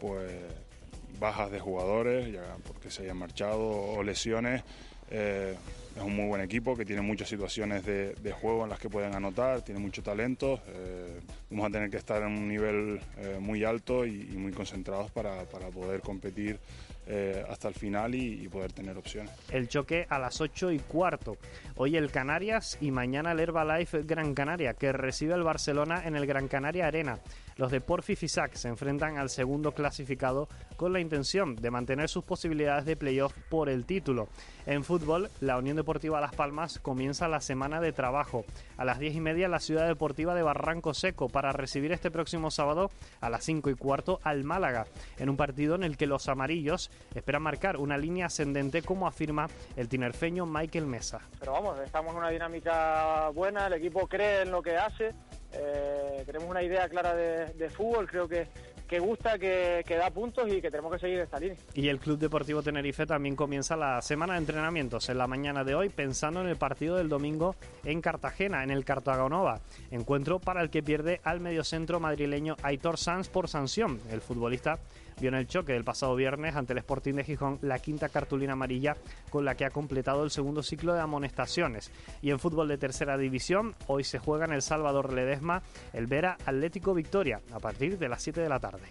pues 0.00 0.30
bajas 1.18 1.50
de 1.50 1.60
jugadores, 1.60 2.32
ya 2.32 2.56
porque 2.66 2.90
se 2.90 3.02
hayan 3.02 3.18
marchado 3.18 3.68
o 3.68 4.02
lesiones, 4.02 4.62
eh, 5.10 5.54
es 5.96 6.02
un 6.02 6.14
muy 6.14 6.28
buen 6.28 6.40
equipo 6.40 6.76
que 6.76 6.84
tiene 6.84 7.02
muchas 7.02 7.28
situaciones 7.28 7.84
de, 7.84 8.32
juego 8.32 8.64
en 8.64 8.70
las 8.70 8.78
que 8.78 8.88
pueden 8.88 9.14
anotar, 9.14 9.62
tiene 9.62 9.80
mucho 9.80 10.02
talento. 10.02 10.60
Eh, 10.68 11.20
vamos 11.50 11.68
a 11.68 11.70
tener 11.70 11.90
que 11.90 11.96
estar 11.96 12.22
en 12.22 12.28
un 12.28 12.48
nivel 12.48 13.00
muy 13.40 13.64
alto 13.64 14.06
y, 14.06 14.24
muy 14.36 14.52
concentrados 14.52 15.10
para, 15.10 15.44
para 15.44 15.68
poder 15.68 16.00
competir 16.00 16.58
eh, 17.12 17.44
hasta 17.48 17.66
el 17.66 17.74
final 17.74 18.14
y, 18.14 18.46
poder 18.46 18.72
tener 18.72 18.96
opciones. 18.96 19.32
El 19.50 19.68
choque 19.68 20.06
a 20.08 20.20
las 20.20 20.40
8 20.40 20.70
y 20.70 20.78
cuarto. 20.78 21.38
Hoy 21.74 21.96
el 21.96 22.12
Canarias 22.12 22.78
y 22.80 22.92
mañana 22.92 23.32
el 23.32 23.40
Herbalife 23.40 24.04
Gran 24.04 24.32
Canaria, 24.32 24.74
que 24.74 24.92
recibe 24.92 25.34
al 25.34 25.42
Barcelona 25.42 26.02
en 26.06 26.14
el 26.14 26.24
Gran 26.24 26.46
Canaria 26.46 26.86
Arena. 26.86 27.18
Los 27.56 27.70
de 27.70 27.80
Porfi 27.80 28.16
se 28.16 28.68
enfrentan 28.68 29.18
al 29.18 29.30
segundo 29.30 29.72
clasificado 29.72 30.48
con 30.76 30.92
la 30.92 31.00
intención 31.00 31.56
de 31.56 31.70
mantener 31.70 32.08
sus 32.08 32.24
posibilidades 32.24 32.84
de 32.84 32.96
playoff 32.96 33.34
por 33.48 33.68
el 33.68 33.84
título. 33.84 34.28
En 34.66 34.84
fútbol, 34.84 35.30
la 35.40 35.58
Unión 35.58 35.76
Deportiva 35.76 36.20
Las 36.20 36.34
Palmas 36.34 36.78
comienza 36.78 37.28
la 37.28 37.40
semana 37.40 37.80
de 37.80 37.92
trabajo. 37.92 38.44
A 38.76 38.84
las 38.84 38.98
10 38.98 39.16
y 39.16 39.20
media, 39.20 39.48
la 39.48 39.60
Ciudad 39.60 39.86
Deportiva 39.86 40.34
de 40.34 40.42
Barranco 40.42 40.94
Seco 40.94 41.28
para 41.28 41.52
recibir 41.52 41.92
este 41.92 42.10
próximo 42.10 42.50
sábado 42.50 42.90
a 43.20 43.30
las 43.30 43.44
5 43.44 43.70
y 43.70 43.74
cuarto 43.74 44.20
al 44.22 44.44
Málaga, 44.44 44.86
en 45.18 45.28
un 45.28 45.36
partido 45.36 45.74
en 45.74 45.82
el 45.82 45.96
que 45.96 46.06
los 46.06 46.28
amarillos 46.28 46.90
esperan 47.14 47.42
marcar 47.42 47.76
una 47.76 47.98
línea 47.98 48.26
ascendente, 48.26 48.82
como 48.82 49.06
afirma 49.06 49.48
el 49.76 49.88
tinerfeño 49.88 50.46
Michael 50.46 50.86
Mesa. 50.86 51.20
Pero 51.38 51.52
vamos, 51.52 51.78
estamos 51.80 52.12
en 52.12 52.18
una 52.18 52.30
dinámica 52.30 53.28
buena, 53.30 53.66
el 53.66 53.74
equipo 53.74 54.06
cree 54.06 54.42
en 54.42 54.50
lo 54.50 54.62
que 54.62 54.76
hace, 54.76 55.14
eh, 55.52 56.22
tenemos 56.26 56.48
una 56.48 56.62
idea 56.62 56.88
clara 56.88 57.14
de, 57.14 57.70
fútbol, 57.70 58.06
creo 58.06 58.28
que, 58.28 58.46
que 58.88 58.98
gusta, 58.98 59.38
que, 59.38 59.84
que, 59.86 59.96
da 59.96 60.10
puntos 60.10 60.48
y 60.48 60.60
que 60.60 60.70
tenemos 60.70 60.92
que 60.92 60.98
seguir 60.98 61.18
esta 61.20 61.38
línea. 61.38 61.56
Y 61.74 61.88
el 61.88 61.98
Club 61.98 62.18
Deportivo 62.18 62.62
Tenerife 62.62 63.06
también 63.06 63.36
comienza 63.36 63.76
la 63.76 64.00
semana 64.02 64.34
de 64.34 64.40
entrenamientos 64.40 65.08
en 65.08 65.18
la 65.18 65.26
mañana 65.26 65.64
de 65.64 65.74
hoy 65.74 65.88
pensando 65.88 66.40
en 66.40 66.48
el 66.48 66.56
partido 66.56 66.96
del 66.96 67.08
domingo 67.08 67.56
en 67.84 68.00
Cartagena, 68.00 68.62
en 68.62 68.70
el 68.70 68.84
Cartagonova. 68.84 69.60
Encuentro 69.90 70.38
para 70.38 70.62
el 70.62 70.70
que 70.70 70.82
pierde 70.82 71.20
al 71.24 71.40
mediocentro 71.40 72.00
madrileño 72.00 72.56
Aitor 72.62 72.98
Sanz 72.98 73.28
por 73.28 73.48
sanción. 73.48 74.00
El 74.10 74.20
futbolista 74.20 74.78
vio 75.20 75.28
en 75.28 75.34
el 75.34 75.46
choque 75.46 75.72
del 75.72 75.84
pasado 75.84 76.16
viernes 76.16 76.56
ante 76.56 76.72
el 76.72 76.78
Sporting 76.78 77.14
de 77.14 77.24
Gijón 77.24 77.58
la 77.62 77.78
quinta 77.78 78.08
cartulina 78.08 78.54
amarilla 78.54 78.96
con 79.30 79.44
la 79.44 79.54
que 79.54 79.64
ha 79.64 79.70
completado 79.70 80.24
el 80.24 80.30
segundo 80.30 80.62
ciclo 80.62 80.94
de 80.94 81.00
amonestaciones. 81.00 81.90
Y 82.22 82.30
en 82.30 82.38
fútbol 82.38 82.68
de 82.68 82.78
tercera 82.78 83.16
división, 83.16 83.74
hoy 83.86 84.04
se 84.04 84.18
juega 84.18 84.46
en 84.46 84.52
el 84.52 84.62
Salvador 84.62 85.12
Ledesma 85.12 85.62
el 85.92 86.06
Vera 86.06 86.36
Atlético 86.46 86.94
Victoria 86.94 87.40
a 87.52 87.60
partir 87.60 87.98
de 87.98 88.08
las 88.08 88.22
7 88.22 88.40
de 88.40 88.48
la 88.48 88.60
tarde. 88.60 88.88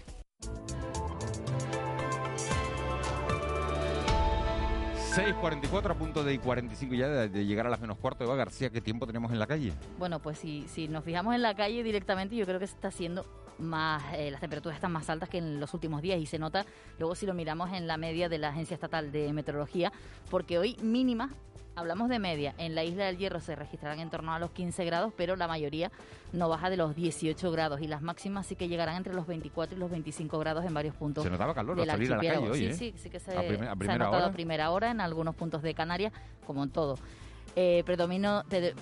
6.44 5.15 5.89
a 5.89 5.93
punto 5.95 6.23
de 6.23 6.39
45 6.39 6.93
ya 6.93 7.07
de, 7.07 7.45
llegar 7.45 7.65
a 7.65 7.69
las 7.69 7.81
menos 7.81 7.97
cuarto. 7.97 8.23
Eva 8.23 8.35
García, 8.35 8.69
¿qué 8.69 8.79
tiempo 8.79 9.07
tenemos 9.07 9.31
en 9.31 9.39
la 9.39 9.47
calle? 9.47 9.73
Bueno, 9.97 10.19
pues 10.19 10.37
si, 10.37 10.67
si 10.67 10.87
nos 10.87 11.03
fijamos 11.03 11.33
en 11.33 11.41
la 11.41 11.55
calle 11.55 11.83
directamente, 11.83 12.35
yo 12.35 12.45
creo 12.45 12.59
que 12.59 12.67
se 12.67 12.75
está 12.75 12.89
haciendo 12.89 13.25
más, 13.59 14.03
eh, 14.13 14.31
las 14.31 14.41
temperaturas 14.41 14.75
están 14.75 14.91
más 14.91 15.09
altas 15.09 15.29
que 15.29 15.37
en 15.37 15.59
los 15.59 15.73
últimos 15.73 16.01
días 16.01 16.19
y 16.19 16.25
se 16.25 16.39
nota 16.39 16.65
luego 16.97 17.15
si 17.15 17.25
lo 17.25 17.33
miramos 17.33 17.71
en 17.73 17.87
la 17.87 17.97
media 17.97 18.29
de 18.29 18.37
la 18.37 18.49
Agencia 18.49 18.75
Estatal 18.75 19.11
de 19.11 19.31
Meteorología, 19.33 19.91
porque 20.29 20.57
hoy 20.57 20.77
mínima 20.81 21.29
hablamos 21.75 22.09
de 22.09 22.19
media, 22.19 22.53
en 22.57 22.75
la 22.75 22.83
isla 22.83 23.05
del 23.05 23.17
Hierro 23.17 23.39
se 23.39 23.55
registrarán 23.55 23.99
en 23.99 24.09
torno 24.09 24.33
a 24.33 24.39
los 24.39 24.51
15 24.51 24.83
grados, 24.85 25.13
pero 25.15 25.35
la 25.35 25.47
mayoría 25.47 25.91
no 26.33 26.49
baja 26.49 26.69
de 26.69 26.77
los 26.77 26.95
18 26.95 27.51
grados 27.51 27.81
y 27.81 27.87
las 27.87 28.01
máximas 28.01 28.45
sí 28.45 28.55
que 28.55 28.67
llegarán 28.67 28.97
entre 28.97 29.13
los 29.13 29.25
24 29.27 29.77
y 29.77 29.79
los 29.79 29.89
25 29.89 30.37
grados 30.39 30.65
en 30.65 30.73
varios 30.73 30.95
puntos. 30.95 31.23
Se 31.23 31.29
notaba 31.29 31.53
calor 31.53 31.79
al 31.79 31.87
salir 31.87 32.13
a 32.13 32.17
la 32.17 32.33
calle 32.33 32.49
hoy, 32.49 32.59
sí, 32.59 32.65
¿eh? 32.65 32.73
sí, 32.73 32.93
sí 32.97 33.09
que 33.09 33.19
se, 33.19 33.31
a 33.31 33.71
ha 33.71 33.75
notado 33.97 34.25
a 34.25 34.31
primera 34.31 34.71
hora 34.71 34.91
en 34.91 35.01
algunos 35.01 35.35
puntos 35.35 35.61
de 35.61 35.73
Canarias, 35.73 36.11
como 36.45 36.63
en 36.63 36.69
todo. 36.69 36.97
Eh, 37.55 37.83
predomino, 37.85 38.43
de, 38.43 38.73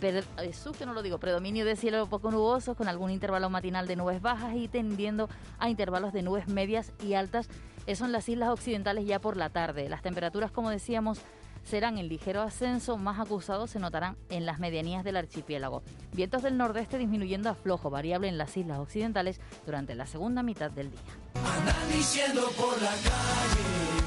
que 0.78 0.86
no 0.86 0.94
lo 0.94 1.02
digo, 1.02 1.20
predominio 1.20 1.66
de 1.66 1.76
cielo 1.76 2.08
poco 2.08 2.32
nuboso 2.32 2.76
con 2.76 2.88
algún 2.88 3.10
intervalo 3.12 3.50
matinal 3.50 3.88
de 3.88 3.96
nubes 3.96 4.22
bajas 4.22 4.56
y 4.56 4.68
tendiendo 4.68 5.30
a 5.58 5.70
intervalos 5.70 6.14
de 6.14 6.22
nubes 6.22 6.48
medias 6.48 6.92
y 7.04 7.14
altas. 7.14 7.50
Eso 7.86 8.06
en 8.06 8.12
las 8.12 8.28
islas 8.28 8.50
occidentales 8.50 9.06
ya 9.06 9.20
por 9.20 9.38
la 9.38 9.50
tarde. 9.50 9.90
Las 9.90 10.02
temperaturas, 10.02 10.52
como 10.52 10.70
decíamos, 10.70 11.22
serán 11.68 11.98
en 11.98 12.08
ligero 12.08 12.42
ascenso, 12.42 12.98
más 12.98 13.20
acusados 13.20 13.72
se 13.72 13.80
notarán 13.80 14.16
en 14.30 14.46
las 14.46 14.60
medianías 14.60 15.04
del 15.04 15.18
archipiélago. 15.18 15.84
Vientos 16.14 16.42
del 16.44 16.58
nordeste 16.58 16.98
disminuyendo 16.98 17.50
a 17.50 17.56
flojo, 17.56 17.90
variable 17.90 18.30
en 18.30 18.38
las 18.38 18.56
islas 18.56 18.80
occidentales 18.80 19.42
durante 19.66 19.94
la 19.96 20.06
segunda 20.06 20.44
mitad 20.44 20.72
del 20.72 20.92
día. 20.92 21.00
Andan 21.36 21.90
diciendo 21.92 22.50
por 22.58 22.82
la 22.82 22.90
calle 22.90 23.98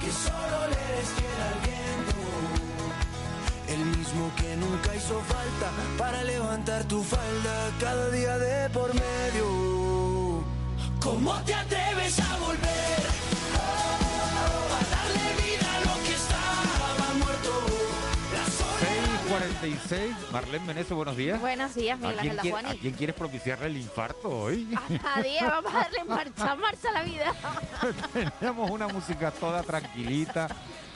que 0.00 0.10
solo 0.10 0.68
le 0.68 0.76
viento, 1.64 2.17
el 3.80 3.96
mismo 3.96 4.32
que 4.36 4.56
nunca 4.56 4.94
hizo 4.94 5.20
falta 5.20 5.70
para 5.96 6.24
levantar 6.24 6.84
tu 6.84 7.02
falda 7.02 7.70
cada 7.80 8.10
día 8.10 8.38
de 8.38 8.70
por 8.70 8.92
medio. 8.94 10.44
¿Cómo 11.00 11.34
te 11.44 11.54
atreves 11.54 12.18
a 12.20 12.36
volver? 12.38 13.18
46. 19.28 20.16
Marlene 20.32 20.64
Meneso, 20.64 20.96
buenos 20.96 21.16
días. 21.16 21.38
Buenos 21.38 21.74
días, 21.74 21.98
Miguel 21.98 22.18
Ángel 22.18 22.38
quién, 22.40 22.66
¿A 22.66 22.74
quién 22.74 22.94
quieres 22.94 23.14
propiciarle 23.14 23.66
el 23.66 23.76
infarto 23.76 24.30
hoy? 24.30 24.66
A 25.04 25.20
día, 25.22 25.46
vamos 25.46 25.74
a 25.74 25.80
darle 25.80 26.04
marcha, 26.04 26.54
marcha 26.54 26.88
a 26.88 26.92
la 26.92 27.02
vida. 27.02 27.34
Tenemos 28.40 28.70
una 28.70 28.88
música 28.88 29.30
toda 29.30 29.62
tranquilita 29.62 30.48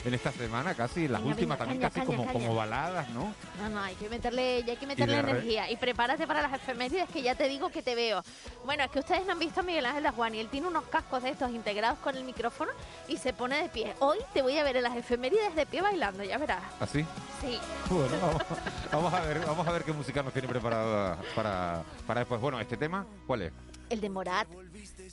en 0.05 0.15
esta 0.15 0.33
semana, 0.33 0.75
casi 0.75 1.07
las 1.09 1.23
últimas 1.23 1.59
también 1.59 1.81
casi 1.81 2.01
como, 2.01 2.27
como 2.27 2.55
baladas, 2.55 3.09
¿no? 3.11 3.33
No, 3.61 3.69
no, 3.69 3.81
hay 3.81 3.95
que 3.95 4.09
meterle, 4.09 4.63
ya 4.65 4.73
hay 4.73 4.77
que 4.77 4.87
meterle 4.87 5.19
energía. 5.19 5.71
Y 5.71 5.77
prepárate 5.77 6.27
para 6.27 6.43
las 6.43 6.55
efemérides 6.55 7.09
que 7.09 7.23
ya 7.23 7.35
te 7.35 7.49
digo 7.49 7.71
que 7.71 7.83
te 7.83 7.95
veo. 7.95 8.23
Bueno, 8.65 8.85
es 8.85 8.91
que 8.91 8.99
ustedes 8.99 9.25
no 9.27 9.33
han 9.33 9.39
visto 9.39 9.61
a 9.61 9.63
Miguel 9.63 9.87
Ángel 9.87 10.11
Juan 10.11 10.35
y 10.35 10.41
él 10.41 10.49
tiene 10.49 10.67
unos 10.67 10.85
cascos 10.85 11.23
de 11.23 11.31
estos 11.31 11.51
integrados 11.51 11.99
con 12.01 12.17
el 12.17 12.25
micrófono 12.25 12.73
y 13.09 13.17
se 13.17 13.33
pone 13.33 13.63
de 13.63 13.69
pie. 13.69 13.95
Hoy 14.01 14.19
te 14.33 14.43
voy 14.43 14.59
a 14.59 14.65
ver 14.65 14.77
en 14.77 14.83
las 14.83 14.97
efemérides 14.97 15.55
de 15.55 15.67
pie 15.67 15.83
bailando, 15.83 16.25
ya 16.25 16.39
verás. 16.39 16.63
¿Así? 16.81 17.05
Sí. 17.41 17.59
Bueno, 17.89 18.17
vamos, 18.93 19.15
a 19.15 19.21
ver, 19.21 19.41
vamos 19.47 19.67
a 19.67 19.73
ver 19.73 19.85
qué 19.85 19.93
música 19.93 20.23
nos 20.23 20.33
tiene 20.33 20.49
preparada 20.49 21.19
para, 21.35 21.83
para 22.07 22.21
después. 22.21 22.41
Bueno, 22.41 22.61
este 22.61 22.77
tema, 22.77 23.07
¿cuál 23.27 23.43
es? 23.43 23.53
El 23.91 24.01
de 24.01 24.09
Morat 24.09 24.49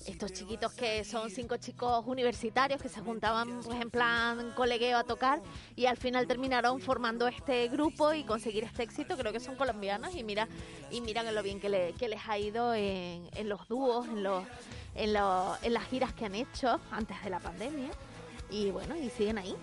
estos 0.05 0.33
chiquitos 0.33 0.71
que 0.73 1.03
son 1.03 1.29
cinco 1.29 1.57
chicos 1.57 2.03
universitarios 2.07 2.81
que 2.81 2.89
se 2.89 3.01
juntaban 3.01 3.61
pues 3.63 3.79
en 3.79 3.89
plan 3.89 4.51
colegueo 4.55 4.97
a 4.97 5.03
tocar 5.03 5.41
y 5.75 5.85
al 5.85 5.97
final 5.97 6.27
terminaron 6.27 6.79
formando 6.79 7.27
este 7.27 7.67
grupo 7.67 8.13
y 8.13 8.23
conseguir 8.23 8.63
este 8.63 8.83
éxito. 8.83 9.17
Creo 9.17 9.31
que 9.31 9.39
son 9.39 9.55
colombianos 9.55 10.15
y 10.15 10.23
mira 10.23 10.47
y 10.89 11.01
miran 11.01 11.33
lo 11.33 11.43
bien 11.43 11.59
que, 11.59 11.69
les 11.69 12.27
ha 12.27 12.37
ido 12.37 12.73
en, 12.73 13.29
los 13.43 13.67
dúos 13.67 14.07
en 14.07 14.23
los 14.23 14.43
en, 14.95 15.09
en 15.09 15.73
las 15.73 15.83
giras 15.89 16.13
que 16.13 16.25
han 16.25 16.35
hecho 16.35 16.79
antes 16.91 17.21
de 17.23 17.29
la 17.29 17.39
pandemia. 17.39 17.89
Y 18.49 18.71
bueno 18.71 18.95
y 18.95 19.09
siguen 19.09 19.37
ahí 19.37 19.55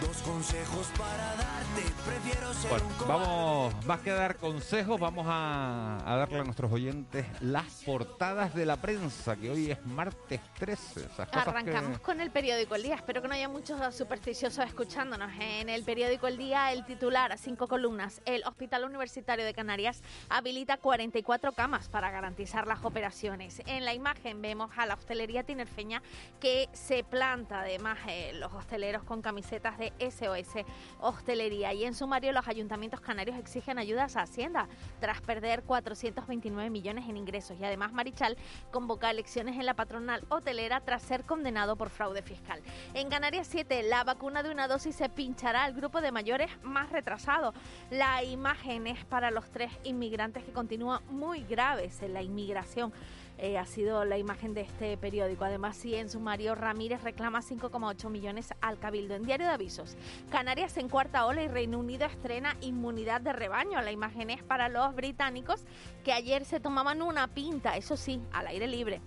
Dos 0.00 0.16
consejos 0.22 0.86
para 0.96 1.36
darte, 1.36 1.82
prefiero 2.06 2.54
ser 2.54 2.70
bueno, 2.70 2.86
vamos, 3.06 3.86
más 3.86 4.00
que 4.00 4.10
dar 4.10 4.36
consejos, 4.36 4.98
vamos 4.98 5.26
a, 5.28 5.98
darle 6.06 6.38
a 6.38 6.44
nuestros 6.44 6.72
oyentes 6.72 7.26
las 7.42 7.66
portadas 7.84 8.54
de 8.54 8.64
la 8.64 8.76
prensa, 8.78 9.36
que 9.36 9.50
hoy 9.50 9.70
es 9.70 9.84
martes 9.86 10.40
13. 10.58 11.06
Arrancamos 11.32 12.00
con 12.00 12.20
el 12.20 12.30
periódico 12.30 12.74
El 12.74 12.82
Día, 12.82 12.94
espero 12.94 13.20
que 13.20 13.28
no 13.28 13.34
haya 13.34 13.48
muchos 13.48 13.94
supersticiosos 13.94 14.64
escuchándonos. 14.64 15.30
En 15.38 15.68
el 15.68 15.84
periódico 15.84 16.26
El 16.28 16.38
Día, 16.38 16.72
el 16.72 16.84
titular 16.86 17.32
a 17.32 17.36
cinco 17.36 17.68
columnas, 17.68 18.22
el 18.24 18.42
Hospital 18.44 18.84
Universitario 18.84 19.44
de 19.44 19.52
Canarias 19.52 20.02
habilita 20.30 20.78
44 20.78 21.52
camas 21.52 21.88
para 21.88 22.10
garantizar 22.10 22.66
las 22.66 22.82
operaciones. 22.84 23.62
En 23.66 23.84
la 23.84 23.92
imagen 23.92 24.40
vemos 24.40 24.70
a 24.76 24.86
la 24.86 24.94
hostelería 24.94 25.42
tinerfeña 25.44 26.02
que 26.40 26.68
se 26.72 27.04
planta 27.04 27.60
además 27.60 27.98
eh, 28.08 28.32
los 28.34 28.52
hosteleros 28.52 29.02
con 29.04 29.22
camisetas 29.22 29.69
de 29.78 29.92
SOS 29.98 30.64
Hostelería. 31.00 31.72
Y 31.72 31.84
en 31.84 31.94
sumario, 31.94 32.32
los 32.32 32.48
ayuntamientos 32.48 33.00
canarios 33.00 33.38
exigen 33.38 33.78
ayudas 33.78 34.16
a 34.16 34.22
Hacienda 34.22 34.68
tras 35.00 35.20
perder 35.20 35.62
429 35.62 36.70
millones 36.70 37.08
en 37.08 37.16
ingresos. 37.16 37.58
Y 37.58 37.64
además, 37.64 37.92
Marichal 37.92 38.36
convoca 38.70 39.10
elecciones 39.10 39.56
en 39.58 39.66
la 39.66 39.74
patronal 39.74 40.24
hotelera 40.28 40.80
tras 40.80 41.02
ser 41.02 41.24
condenado 41.24 41.76
por 41.76 41.90
fraude 41.90 42.22
fiscal. 42.22 42.60
En 42.94 43.08
Canarias 43.08 43.46
7, 43.50 43.82
la 43.84 44.04
vacuna 44.04 44.42
de 44.42 44.50
una 44.50 44.68
dosis 44.68 44.96
se 44.96 45.08
pinchará 45.08 45.64
al 45.64 45.74
grupo 45.74 46.00
de 46.00 46.12
mayores 46.12 46.50
más 46.62 46.90
retrasado. 46.90 47.54
La 47.90 48.22
imagen 48.22 48.86
es 48.86 49.04
para 49.04 49.30
los 49.30 49.50
tres 49.50 49.72
inmigrantes 49.84 50.44
que 50.44 50.52
continúan 50.52 51.02
muy 51.10 51.44
graves 51.44 52.02
en 52.02 52.14
la 52.14 52.22
inmigración. 52.22 52.92
Eh, 53.42 53.56
ha 53.56 53.64
sido 53.64 54.04
la 54.04 54.18
imagen 54.18 54.52
de 54.52 54.60
este 54.60 54.98
periódico. 54.98 55.46
Además, 55.46 55.74
sí, 55.74 55.94
en 55.94 56.10
sumario, 56.10 56.54
Ramírez 56.54 57.02
reclama 57.02 57.40
5,8 57.40 58.10
millones 58.10 58.52
al 58.60 58.78
Cabildo. 58.78 59.14
En 59.14 59.22
Diario 59.22 59.46
de 59.46 59.54
Avisos, 59.54 59.96
Canarias 60.30 60.76
en 60.76 60.90
cuarta 60.90 61.24
ola 61.24 61.42
y 61.42 61.48
Reino 61.48 61.78
Unido 61.78 62.04
estrena 62.04 62.58
inmunidad 62.60 63.22
de 63.22 63.32
rebaño. 63.32 63.80
La 63.80 63.92
imagen 63.92 64.28
es 64.28 64.42
para 64.42 64.68
los 64.68 64.94
británicos 64.94 65.62
que 66.04 66.12
ayer 66.12 66.44
se 66.44 66.60
tomaban 66.60 67.00
una 67.00 67.28
pinta, 67.28 67.78
eso 67.78 67.96
sí, 67.96 68.20
al 68.30 68.46
aire 68.46 68.66
libre. 68.66 69.00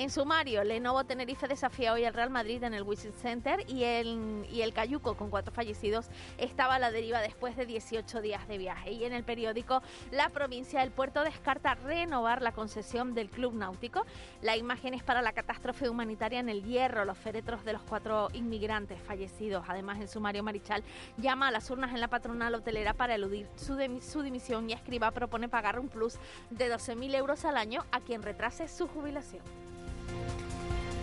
En 0.00 0.08
sumario, 0.08 0.64
Lenovo 0.64 1.04
Tenerife 1.04 1.46
desafía 1.46 1.92
hoy 1.92 2.06
al 2.06 2.14
Real 2.14 2.30
Madrid 2.30 2.64
en 2.64 2.72
el 2.72 2.84
Wizzing 2.84 3.12
Center 3.12 3.62
y 3.68 3.84
el, 3.84 4.46
y 4.50 4.62
el 4.62 4.72
Cayuco, 4.72 5.14
con 5.14 5.28
cuatro 5.28 5.52
fallecidos, 5.52 6.06
estaba 6.38 6.76
a 6.76 6.78
la 6.78 6.90
deriva 6.90 7.20
después 7.20 7.54
de 7.54 7.66
18 7.66 8.22
días 8.22 8.48
de 8.48 8.56
viaje. 8.56 8.92
Y 8.92 9.04
en 9.04 9.12
el 9.12 9.24
periódico, 9.24 9.82
la 10.10 10.30
provincia 10.30 10.80
del 10.80 10.90
puerto 10.90 11.22
descarta 11.22 11.74
renovar 11.74 12.40
la 12.40 12.52
concesión 12.52 13.12
del 13.12 13.28
Club 13.28 13.52
Náutico. 13.52 14.06
La 14.40 14.56
imagen 14.56 14.94
es 14.94 15.02
para 15.02 15.20
la 15.20 15.34
catástrofe 15.34 15.90
humanitaria 15.90 16.40
en 16.40 16.48
el 16.48 16.64
Hierro, 16.64 17.04
los 17.04 17.18
féretros 17.18 17.62
de 17.66 17.74
los 17.74 17.82
cuatro 17.82 18.28
inmigrantes 18.32 19.02
fallecidos. 19.02 19.66
Además, 19.68 20.00
el 20.00 20.08
sumario 20.08 20.42
Marichal 20.42 20.82
llama 21.18 21.48
a 21.48 21.50
las 21.50 21.70
urnas 21.70 21.92
en 21.92 22.00
la 22.00 22.08
patronal 22.08 22.54
hotelera 22.54 22.94
para 22.94 23.16
eludir 23.16 23.48
su, 23.54 23.76
su 24.00 24.22
dimisión 24.22 24.70
y 24.70 24.72
escriba 24.72 25.10
propone 25.10 25.50
pagar 25.50 25.78
un 25.78 25.90
plus 25.90 26.18
de 26.48 26.72
12.000 26.72 27.16
euros 27.16 27.44
al 27.44 27.58
año 27.58 27.84
a 27.92 28.00
quien 28.00 28.22
retrase 28.22 28.66
su 28.66 28.88
jubilación. 28.88 29.69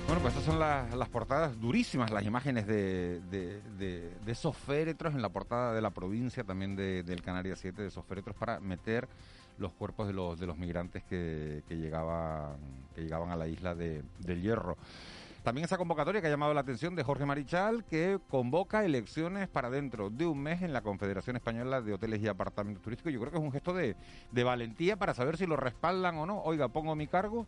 Bueno, 0.07 0.21
pues 0.21 0.35
estas 0.37 0.45
son 0.45 0.57
las, 0.57 1.09
portadas 1.09 1.59
durísimas, 1.59 2.11
las 2.11 2.23
imágenes 2.23 2.65
de, 2.65 3.21
esos 4.25 4.55
féretros 4.55 5.13
en 5.13 5.21
la 5.21 5.27
portada 5.27 5.73
de 5.73 5.81
la 5.81 5.89
provincia, 5.89 6.45
también 6.45 6.77
del 6.77 7.21
Canarias 7.21 7.59
7, 7.59 7.81
de 7.81 7.89
esos 7.89 8.05
féretros 8.05 8.33
para 8.37 8.61
meter 8.61 9.09
los 9.57 9.73
cuerpos 9.73 10.07
de 10.07 10.13
los, 10.13 10.57
migrantes 10.57 11.03
que, 11.03 11.61
llegaban, 11.67 12.55
que 12.95 13.01
llegaban 13.01 13.31
a 13.31 13.35
la 13.35 13.49
isla 13.49 13.75
de, 13.75 14.01
del 14.19 14.41
Hierro. 14.41 14.77
También 15.43 15.65
esa 15.65 15.77
convocatoria 15.77 16.21
que 16.21 16.27
ha 16.27 16.29
llamado 16.29 16.53
la 16.53 16.61
atención 16.61 16.95
de 16.95 17.03
Jorge 17.03 17.25
Marichal, 17.25 17.83
que 17.83 18.17
convoca 18.29 18.85
elecciones 18.85 19.49
para 19.49 19.69
dentro 19.69 20.09
de 20.09 20.25
un 20.25 20.41
mes 20.41 20.61
en 20.61 20.71
la 20.71 20.83
Confederación 20.83 21.35
Española 21.35 21.81
de 21.81 21.93
Hoteles 21.93 22.21
y 22.21 22.29
Apartamentos 22.29 22.81
Turísticos. 22.81 23.11
Yo 23.11 23.19
creo 23.19 23.31
que 23.31 23.39
es 23.39 23.43
un 23.43 23.51
gesto 23.51 23.73
de 23.73 24.43
valentía 24.43 24.95
para 24.95 25.13
saber 25.13 25.35
si 25.35 25.45
lo 25.45 25.57
respaldan 25.57 26.15
o 26.15 26.25
no. 26.25 26.41
Oiga, 26.43 26.69
pongo 26.69 26.95
mi 26.95 27.07
cargo 27.07 27.45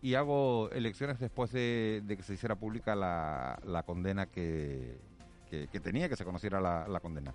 y 0.00 0.14
hago 0.14 0.70
elecciones 0.70 1.18
después 1.18 1.50
de, 1.52 2.02
de 2.04 2.16
que 2.16 2.22
se 2.22 2.34
hiciera 2.34 2.56
pública 2.56 2.94
la, 2.94 3.58
la 3.64 3.82
condena 3.82 4.26
que, 4.26 4.98
que, 5.50 5.68
que 5.68 5.80
tenía, 5.80 6.08
que 6.08 6.16
se 6.16 6.24
conociera 6.24 6.60
la, 6.60 6.86
la 6.88 7.00
condena. 7.00 7.34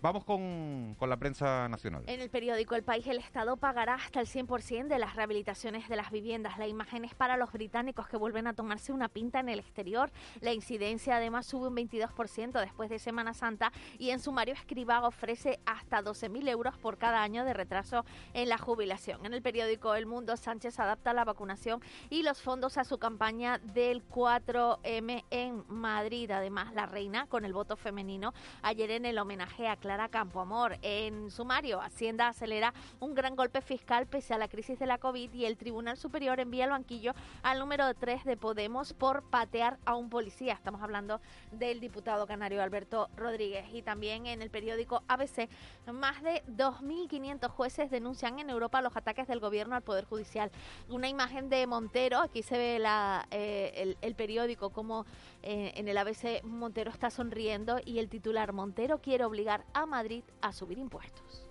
Vamos 0.00 0.24
con, 0.24 0.94
con 0.96 1.10
la 1.10 1.16
prensa 1.16 1.68
nacional. 1.68 2.04
En 2.06 2.20
el 2.20 2.30
periódico 2.30 2.76
El 2.76 2.84
País, 2.84 3.04
el 3.08 3.18
Estado 3.18 3.56
pagará 3.56 3.94
hasta 3.94 4.20
el 4.20 4.28
100% 4.28 4.86
de 4.86 4.98
las 4.98 5.16
rehabilitaciones 5.16 5.88
de 5.88 5.96
las 5.96 6.12
viviendas. 6.12 6.56
La 6.56 6.68
imagen 6.68 7.04
es 7.04 7.16
para 7.16 7.36
los 7.36 7.50
británicos 7.50 8.06
que 8.06 8.16
vuelven 8.16 8.46
a 8.46 8.52
tomarse 8.52 8.92
una 8.92 9.08
pinta 9.08 9.40
en 9.40 9.48
el 9.48 9.58
exterior. 9.58 10.12
La 10.40 10.52
incidencia 10.52 11.16
además 11.16 11.46
sube 11.46 11.66
un 11.66 11.76
22% 11.76 12.60
después 12.60 12.90
de 12.90 13.00
Semana 13.00 13.34
Santa 13.34 13.72
y 13.98 14.10
en 14.10 14.20
sumario 14.20 14.54
Escriba 14.54 15.04
ofrece 15.04 15.58
hasta 15.66 16.00
12.000 16.00 16.48
euros 16.48 16.78
por 16.78 16.96
cada 16.96 17.20
año 17.20 17.44
de 17.44 17.52
retraso 17.52 18.04
en 18.34 18.48
la 18.48 18.58
jubilación. 18.58 19.26
En 19.26 19.34
el 19.34 19.42
periódico 19.42 19.96
El 19.96 20.06
Mundo, 20.06 20.36
Sánchez 20.36 20.78
adapta 20.78 21.12
la 21.12 21.24
vacunación 21.24 21.82
y 22.08 22.22
los 22.22 22.40
fondos 22.40 22.78
a 22.78 22.84
su 22.84 22.98
campaña 22.98 23.58
del 23.58 24.08
4M 24.08 25.24
en 25.30 25.64
Madrid. 25.66 26.30
Además, 26.30 26.72
la 26.74 26.86
reina 26.86 27.26
con 27.26 27.44
el 27.44 27.52
voto 27.52 27.76
femenino 27.76 28.32
ayer 28.62 28.92
en 28.92 29.04
el 29.04 29.18
homenaje 29.18 29.66
a 29.66 29.74
Clara 29.74 29.87
Campoamor. 30.10 30.76
En 30.82 31.30
sumario, 31.30 31.80
Hacienda 31.80 32.28
acelera 32.28 32.74
un 33.00 33.14
gran 33.14 33.34
golpe 33.34 33.62
fiscal 33.62 34.06
pese 34.06 34.34
a 34.34 34.38
la 34.38 34.48
crisis 34.48 34.78
de 34.78 34.86
la 34.86 34.98
COVID 34.98 35.32
y 35.32 35.46
el 35.46 35.56
Tribunal 35.56 35.96
Superior 35.96 36.38
envía 36.40 36.64
al 36.64 36.70
banquillo 36.70 37.14
al 37.42 37.58
número 37.58 37.94
3 37.94 38.24
de 38.24 38.36
Podemos 38.36 38.92
por 38.92 39.22
patear 39.22 39.78
a 39.86 39.94
un 39.94 40.10
policía. 40.10 40.52
Estamos 40.52 40.82
hablando 40.82 41.20
del 41.52 41.80
diputado 41.80 42.26
canario 42.26 42.62
Alberto 42.62 43.08
Rodríguez. 43.16 43.64
Y 43.72 43.80
también 43.80 44.26
en 44.26 44.42
el 44.42 44.50
periódico 44.50 45.02
ABC, 45.08 45.48
más 45.90 46.22
de 46.22 46.42
2.500 46.56 47.48
jueces 47.48 47.90
denuncian 47.90 48.38
en 48.38 48.50
Europa 48.50 48.82
los 48.82 48.94
ataques 48.96 49.26
del 49.26 49.40
gobierno 49.40 49.74
al 49.74 49.82
Poder 49.82 50.04
Judicial. 50.04 50.50
Una 50.90 51.08
imagen 51.08 51.48
de 51.48 51.66
Montero, 51.66 52.18
aquí 52.18 52.42
se 52.42 52.58
ve 52.58 52.78
la, 52.78 53.26
eh, 53.30 53.96
el, 54.02 54.14
periódico 54.14 54.70
como 54.70 55.06
eh, 55.50 55.72
en 55.76 55.88
el 55.88 55.96
ABC 55.96 56.44
Montero 56.44 56.90
está 56.90 57.08
sonriendo 57.08 57.80
y 57.82 58.00
el 58.00 58.10
titular 58.10 58.52
Montero 58.52 59.00
quiere 59.00 59.24
obligar 59.24 59.64
a 59.72 59.86
Madrid 59.86 60.22
a 60.42 60.52
subir 60.52 60.76
impuestos. 60.76 61.48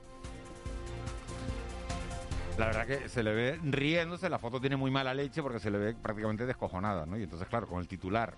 La 2.59 2.67
verdad 2.67 2.85
que 2.85 3.09
se 3.09 3.23
le 3.23 3.33
ve 3.33 3.59
riéndose, 3.63 4.29
la 4.29 4.37
foto 4.37 4.61
tiene 4.61 4.77
muy 4.77 4.91
mala 4.91 5.15
leche 5.15 5.41
porque 5.41 5.57
se 5.57 5.71
le 5.71 5.79
ve 5.79 5.95
prácticamente 5.95 6.45
descojonada, 6.45 7.07
¿no? 7.07 7.17
Y 7.17 7.23
entonces, 7.23 7.47
claro, 7.47 7.65
con 7.65 7.79
el 7.79 7.87
titular 7.87 8.37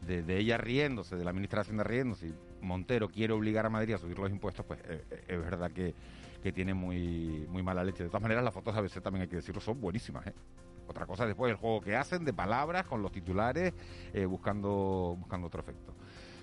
de, 0.00 0.38
ella 0.38 0.58
riéndose, 0.58 1.14
de 1.14 1.24
la 1.24 1.32
ministra 1.32 1.62
de 1.62 1.84
riéndose, 1.84 2.26
y 2.26 2.34
Montero 2.60 3.08
quiere 3.08 3.32
obligar 3.32 3.64
a 3.64 3.70
Madrid 3.70 3.94
a 3.94 3.98
subir 3.98 4.18
los 4.18 4.28
impuestos, 4.28 4.66
pues 4.66 4.80
eh, 4.88 5.04
eh, 5.08 5.24
es 5.28 5.38
verdad 5.38 5.70
que, 5.70 5.94
que, 6.42 6.50
tiene 6.50 6.74
muy, 6.74 7.46
muy 7.48 7.62
mala 7.62 7.84
leche. 7.84 8.02
De 8.02 8.08
todas 8.08 8.22
maneras, 8.22 8.42
las 8.42 8.54
fotos 8.54 8.74
a 8.74 8.80
veces 8.80 9.00
también 9.00 9.22
hay 9.22 9.28
que 9.28 9.36
decirlo, 9.36 9.60
son 9.60 9.80
buenísimas, 9.80 10.26
¿eh? 10.26 10.34
Otra 10.88 11.06
cosa 11.06 11.24
es 11.24 11.28
después 11.28 11.50
el 11.50 11.56
juego 11.56 11.80
que 11.80 11.96
hacen 11.96 12.24
de 12.24 12.32
palabras 12.32 12.86
con 12.86 13.02
los 13.02 13.12
titulares, 13.12 13.74
eh, 14.12 14.24
buscando, 14.24 15.16
buscando 15.18 15.48
otro 15.48 15.60
efecto. 15.60 15.94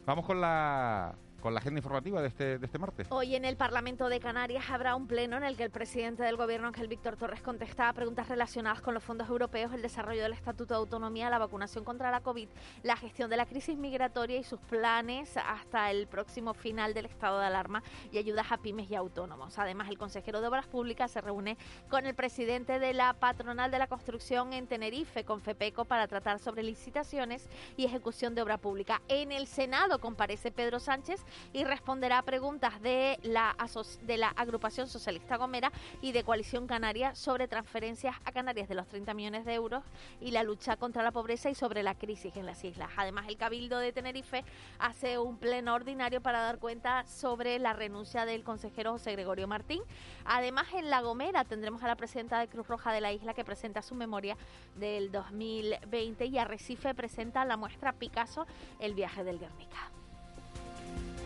Vamos 0.06 0.26
con 0.26 0.42
la 0.42 1.16
con 1.44 1.54
la 1.54 1.60
agenda 1.60 1.80
informativa 1.80 2.22
de 2.22 2.30
este, 2.30 2.58
de 2.58 2.66
este 2.66 2.80
martes. 2.80 3.08
Hoy 3.10 3.36
en 3.36 3.44
el 3.44 3.58
Parlamento 3.58 4.08
de 4.08 4.22
Canarias 4.22 4.70
habrá 4.70 4.96
un 4.96 5.08
pleno 5.08 5.36
en 5.36 5.44
el 5.44 5.58
que 5.58 5.64
el 5.64 5.72
presidente 5.72 6.24
del 6.24 6.38
Gobierno, 6.38 6.70
Ángel 6.70 6.88
Víctor 6.88 7.18
Torres, 7.18 7.42
contesta 7.42 7.90
a 7.90 7.94
preguntas 7.94 8.30
relacionadas 8.30 8.80
con 8.80 8.94
los 8.94 9.04
fondos 9.04 9.28
europeos, 9.28 9.74
el 9.74 9.82
desarrollo 9.82 10.24
del 10.24 10.32
Estatuto 10.32 10.74
de 10.74 10.78
Autonomía, 10.78 11.30
la 11.30 11.40
vacunación 11.40 11.84
contra 11.84 12.12
la 12.12 12.22
COVID, 12.22 12.48
la 12.84 12.96
gestión 12.96 13.30
de 13.30 13.36
la 13.36 13.46
crisis 13.46 13.78
migratoria 13.78 14.38
y 14.38 14.46
sus 14.46 14.62
planes 14.62 15.36
hasta 15.36 15.92
el 15.92 16.08
próximo 16.08 16.54
final 16.54 16.94
del 16.94 17.08
estado 17.08 17.42
de 17.42 17.48
alarma 17.48 17.84
y 18.10 18.20
ayudas 18.20 18.50
a 18.50 18.60
pymes 18.60 18.90
y 18.90 18.96
autónomos. 18.96 19.60
Además, 19.60 19.90
el 19.90 19.98
consejero 19.98 20.40
de 20.40 20.48
Obras 20.48 20.68
Públicas 20.68 21.12
se 21.12 21.20
reúne 21.20 21.58
con 21.90 22.06
el 22.06 22.16
presidente 22.16 22.80
de 22.80 22.94
la 22.94 23.12
patronal 23.16 23.70
de 23.70 23.80
la 23.80 23.88
construcción 23.88 24.54
en 24.54 24.66
Tenerife, 24.66 25.26
con 25.26 25.42
FEPECO, 25.42 25.84
para 25.84 26.08
tratar 26.08 26.40
sobre 26.40 26.64
licitaciones 26.64 27.50
y 27.76 27.84
ejecución 27.84 28.34
de 28.34 28.42
obra 28.42 28.58
pública. 28.60 29.02
En 29.10 29.34
el 29.34 29.46
Senado 29.46 30.00
comparece 30.00 30.50
Pedro 30.50 30.80
Sánchez 30.80 31.26
y 31.54 31.64
responderá 31.64 32.20
a 32.20 32.24
preguntas 32.24 32.82
de 32.82 33.20
la, 33.24 33.56
de 34.02 34.18
la 34.18 34.30
agrupación 34.30 34.88
socialista 34.88 35.38
Gomera 35.38 35.72
y 36.02 36.12
de 36.12 36.24
Coalición 36.24 36.68
Canaria 36.68 37.16
sobre 37.16 37.48
transferencias 37.48 38.16
a 38.26 38.32
Canarias 38.32 38.70
de 38.70 38.76
los 38.76 38.88
30 38.88 39.14
millones 39.14 39.46
de 39.46 39.54
euros 39.54 39.84
y 40.22 40.32
la 40.32 40.44
lucha 40.44 40.78
contra 40.78 41.04
la 41.04 41.12
pobreza 41.12 41.50
y 41.50 41.56
sobre 41.56 41.84
la 41.84 41.96
crisis 41.96 42.36
en 42.36 42.46
las 42.46 42.64
islas. 42.64 42.90
Además, 42.98 43.26
el 43.28 43.38
Cabildo 43.38 43.80
de 43.80 43.92
Tenerife 43.92 44.44
hace 44.80 45.18
un 45.18 45.38
pleno 45.38 45.74
ordinario 45.74 46.22
para 46.22 46.42
dar 46.42 46.60
cuenta 46.60 47.06
sobre 47.06 47.60
la 47.60 47.74
renuncia 47.74 48.26
del 48.26 48.44
consejero 48.44 48.94
José 48.94 49.14
Gregorio 49.14 49.48
Martín. 49.48 49.82
Además, 50.26 50.68
en 50.74 50.90
La 50.90 51.02
Gomera 51.02 51.44
tendremos 51.46 51.84
a 51.84 51.88
la 51.88 51.96
presidenta 51.96 52.40
de 52.40 52.48
Cruz 52.48 52.68
Roja 52.68 52.92
de 52.92 53.02
la 53.02 53.12
isla 53.12 53.34
que 53.34 53.46
presenta 53.46 53.82
su 53.82 53.96
memoria 53.96 54.38
del 54.76 55.12
2020 55.12 56.26
y 56.26 56.38
Arrecife 56.38 56.94
presenta 56.94 57.46
la 57.46 57.58
muestra 57.58 57.94
Picasso, 57.94 58.46
el 58.80 58.94
viaje 58.94 59.24
del 59.24 59.40
Guernica. 59.40 60.03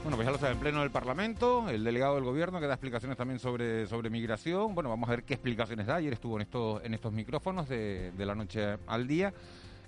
Bueno, 0.07 0.15
pues 0.15 0.25
ya 0.25 0.31
lo 0.31 0.37
sabe, 0.37 0.53
en 0.53 0.59
pleno 0.59 0.79
del 0.79 0.89
Parlamento, 0.89 1.67
el 1.67 1.83
delegado 1.83 2.15
del 2.15 2.23
gobierno 2.23 2.61
que 2.61 2.65
da 2.65 2.75
explicaciones 2.75 3.17
también 3.17 3.39
sobre, 3.39 3.87
sobre 3.87 4.09
migración. 4.09 4.73
Bueno, 4.73 4.89
vamos 4.89 5.09
a 5.09 5.11
ver 5.11 5.25
qué 5.25 5.33
explicaciones 5.33 5.85
da. 5.85 5.95
Ayer 5.95 6.13
estuvo 6.13 6.37
en 6.37 6.43
estos, 6.43 6.81
en 6.85 6.93
estos 6.93 7.11
micrófonos 7.11 7.67
de, 7.67 8.13
de 8.13 8.25
la 8.25 8.33
noche 8.33 8.77
al 8.87 9.05
día 9.05 9.33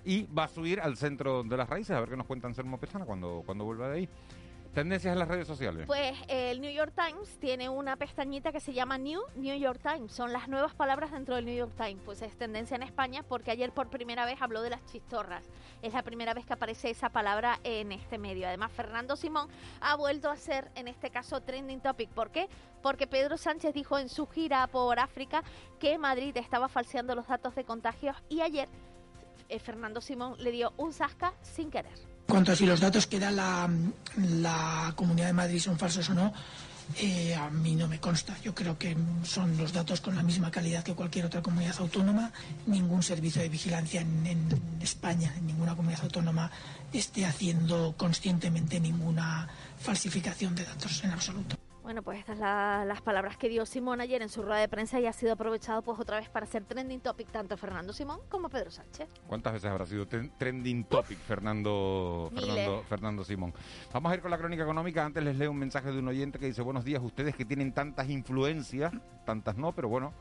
y 0.04 0.26
va 0.26 0.44
a 0.44 0.48
subir 0.48 0.78
al 0.78 0.98
centro 0.98 1.42
de 1.42 1.56
las 1.56 1.70
raíces 1.70 1.96
a 1.96 2.00
ver 2.00 2.10
qué 2.10 2.18
nos 2.18 2.26
cuenta 2.26 2.46
Anselmo 2.46 2.78
Pesana 2.78 3.06
cuando, 3.06 3.42
cuando 3.46 3.64
vuelva 3.64 3.88
de 3.88 3.96
ahí. 3.96 4.08
Tendencias 4.74 5.12
en 5.12 5.18
las 5.18 5.26
redes 5.26 5.48
sociales. 5.48 5.84
Pues 5.88 6.16
eh, 6.28 6.52
el 6.52 6.60
New 6.60 6.70
York 6.70 6.92
Times 6.94 7.38
tiene 7.40 7.68
una 7.68 7.96
pestañita 7.96 8.52
que 8.52 8.60
se 8.60 8.72
llama 8.72 8.98
New 8.98 9.20
New 9.34 9.58
York 9.58 9.80
Times. 9.82 10.12
Son 10.12 10.32
las 10.32 10.48
nuevas 10.48 10.74
palabras 10.74 11.10
dentro 11.10 11.34
del 11.34 11.44
New 11.44 11.56
York 11.56 11.72
Times. 11.76 12.00
Pues 12.04 12.22
es 12.22 12.36
tendencia 12.36 12.76
en 12.76 12.84
España 12.84 13.24
porque 13.28 13.50
ayer 13.50 13.72
por 13.72 13.88
primera 13.88 14.24
vez 14.24 14.40
habló 14.40 14.62
de 14.62 14.70
las 14.70 14.84
chistorras. 14.86 15.44
Es 15.82 15.92
la 15.92 16.02
primera 16.02 16.34
vez 16.34 16.46
que 16.46 16.52
aparece 16.52 16.88
esa 16.88 17.08
palabra 17.08 17.58
en 17.64 17.90
este 17.90 18.16
medio. 18.16 18.46
Además, 18.46 18.70
Fernando 18.70 19.16
Simón 19.16 19.48
ha 19.80 19.96
vuelto 19.96 20.30
a 20.30 20.36
ser, 20.36 20.70
en 20.76 20.86
este 20.86 21.10
caso, 21.10 21.40
trending 21.40 21.80
topic. 21.80 22.08
¿Por 22.10 22.30
qué? 22.30 22.48
Porque 22.80 23.08
Pedro 23.08 23.38
Sánchez 23.38 23.74
dijo 23.74 23.98
en 23.98 24.08
su 24.08 24.28
gira 24.28 24.68
por 24.68 25.00
África 25.00 25.42
que 25.80 25.98
Madrid 25.98 26.36
estaba 26.36 26.68
falseando 26.68 27.16
los 27.16 27.26
datos 27.26 27.56
de 27.56 27.64
contagios 27.64 28.16
y 28.28 28.40
ayer 28.40 28.68
eh, 29.48 29.58
Fernando 29.58 30.00
Simón 30.00 30.36
le 30.38 30.52
dio 30.52 30.72
un 30.76 30.92
zasca 30.92 31.34
sin 31.42 31.72
querer. 31.72 32.09
En 32.30 32.34
cuanto 32.38 32.52
a 32.52 32.54
si 32.54 32.64
los 32.64 32.78
datos 32.78 33.08
que 33.08 33.18
da 33.18 33.32
la, 33.32 34.92
Comunidad 34.94 35.26
de 35.26 35.32
Madrid 35.32 35.58
son 35.58 35.76
falsos 35.76 36.10
o 36.10 36.14
no, 36.14 36.32
eh, 36.96 37.34
a 37.34 37.50
mí 37.50 37.74
no 37.74 37.88
me 37.88 37.98
consta. 37.98 38.38
Yo 38.40 38.54
creo 38.54 38.78
que 38.78 38.96
son 39.24 39.56
los 39.56 39.72
datos 39.72 40.00
con 40.00 40.14
la 40.14 40.22
misma 40.22 40.48
calidad 40.48 40.84
que 40.84 40.94
cualquier 40.94 41.24
otra 41.24 41.42
comunidad 41.42 41.74
autónoma. 41.80 42.30
Ningún 42.66 43.02
servicio 43.02 43.42
de 43.42 43.48
vigilancia 43.48 44.00
en 44.00 44.46
España, 44.80 45.34
en 45.38 45.48
ninguna 45.48 45.74
comunidad 45.74 46.04
autónoma, 46.04 46.52
esté 46.92 47.26
haciendo 47.26 47.96
conscientemente 47.96 48.78
ninguna 48.78 49.48
falsificación 49.80 50.54
de 50.54 50.66
datos 50.66 51.02
en 51.02 51.10
absoluto. 51.10 51.56
Bueno, 51.82 52.02
pues 52.02 52.18
estas 52.18 52.36
son 52.36 52.46
la, 52.46 52.84
las 52.86 53.00
palabras 53.00 53.36
que 53.36 53.48
dio 53.48 53.64
Simón 53.64 54.00
ayer 54.00 54.20
en 54.20 54.28
su 54.28 54.42
rueda 54.42 54.60
de 54.60 54.68
prensa 54.68 55.00
y 55.00 55.06
ha 55.06 55.12
sido 55.12 55.32
aprovechado 55.32 55.82
pues 55.82 55.98
otra 55.98 56.18
vez 56.18 56.28
para 56.28 56.44
hacer 56.44 56.64
trending 56.64 57.00
topic 57.00 57.28
tanto 57.30 57.56
Fernando 57.56 57.92
Simón 57.92 58.20
como 58.28 58.48
Pedro 58.50 58.70
Sánchez. 58.70 59.08
¿Cuántas 59.26 59.54
veces 59.54 59.70
habrá 59.70 59.86
sido 59.86 60.06
trending 60.06 60.84
topic 60.84 61.18
Fernando, 61.18 62.30
Fernando, 62.34 62.84
Fernando 62.88 63.24
Simón? 63.24 63.54
Vamos 63.92 64.12
a 64.12 64.14
ir 64.14 64.20
con 64.20 64.30
la 64.30 64.38
crónica 64.38 64.62
económica. 64.62 65.04
Antes 65.04 65.24
les 65.24 65.36
leo 65.36 65.50
un 65.50 65.58
mensaje 65.58 65.90
de 65.90 65.98
un 65.98 66.08
oyente 66.08 66.38
que 66.38 66.46
dice, 66.46 66.62
buenos 66.62 66.84
días, 66.84 67.02
ustedes 67.02 67.34
que 67.34 67.44
tienen 67.44 67.72
tantas 67.72 68.10
influencias, 68.10 68.92
tantas 69.24 69.56
no, 69.56 69.72
pero 69.72 69.88
bueno, 69.88 70.12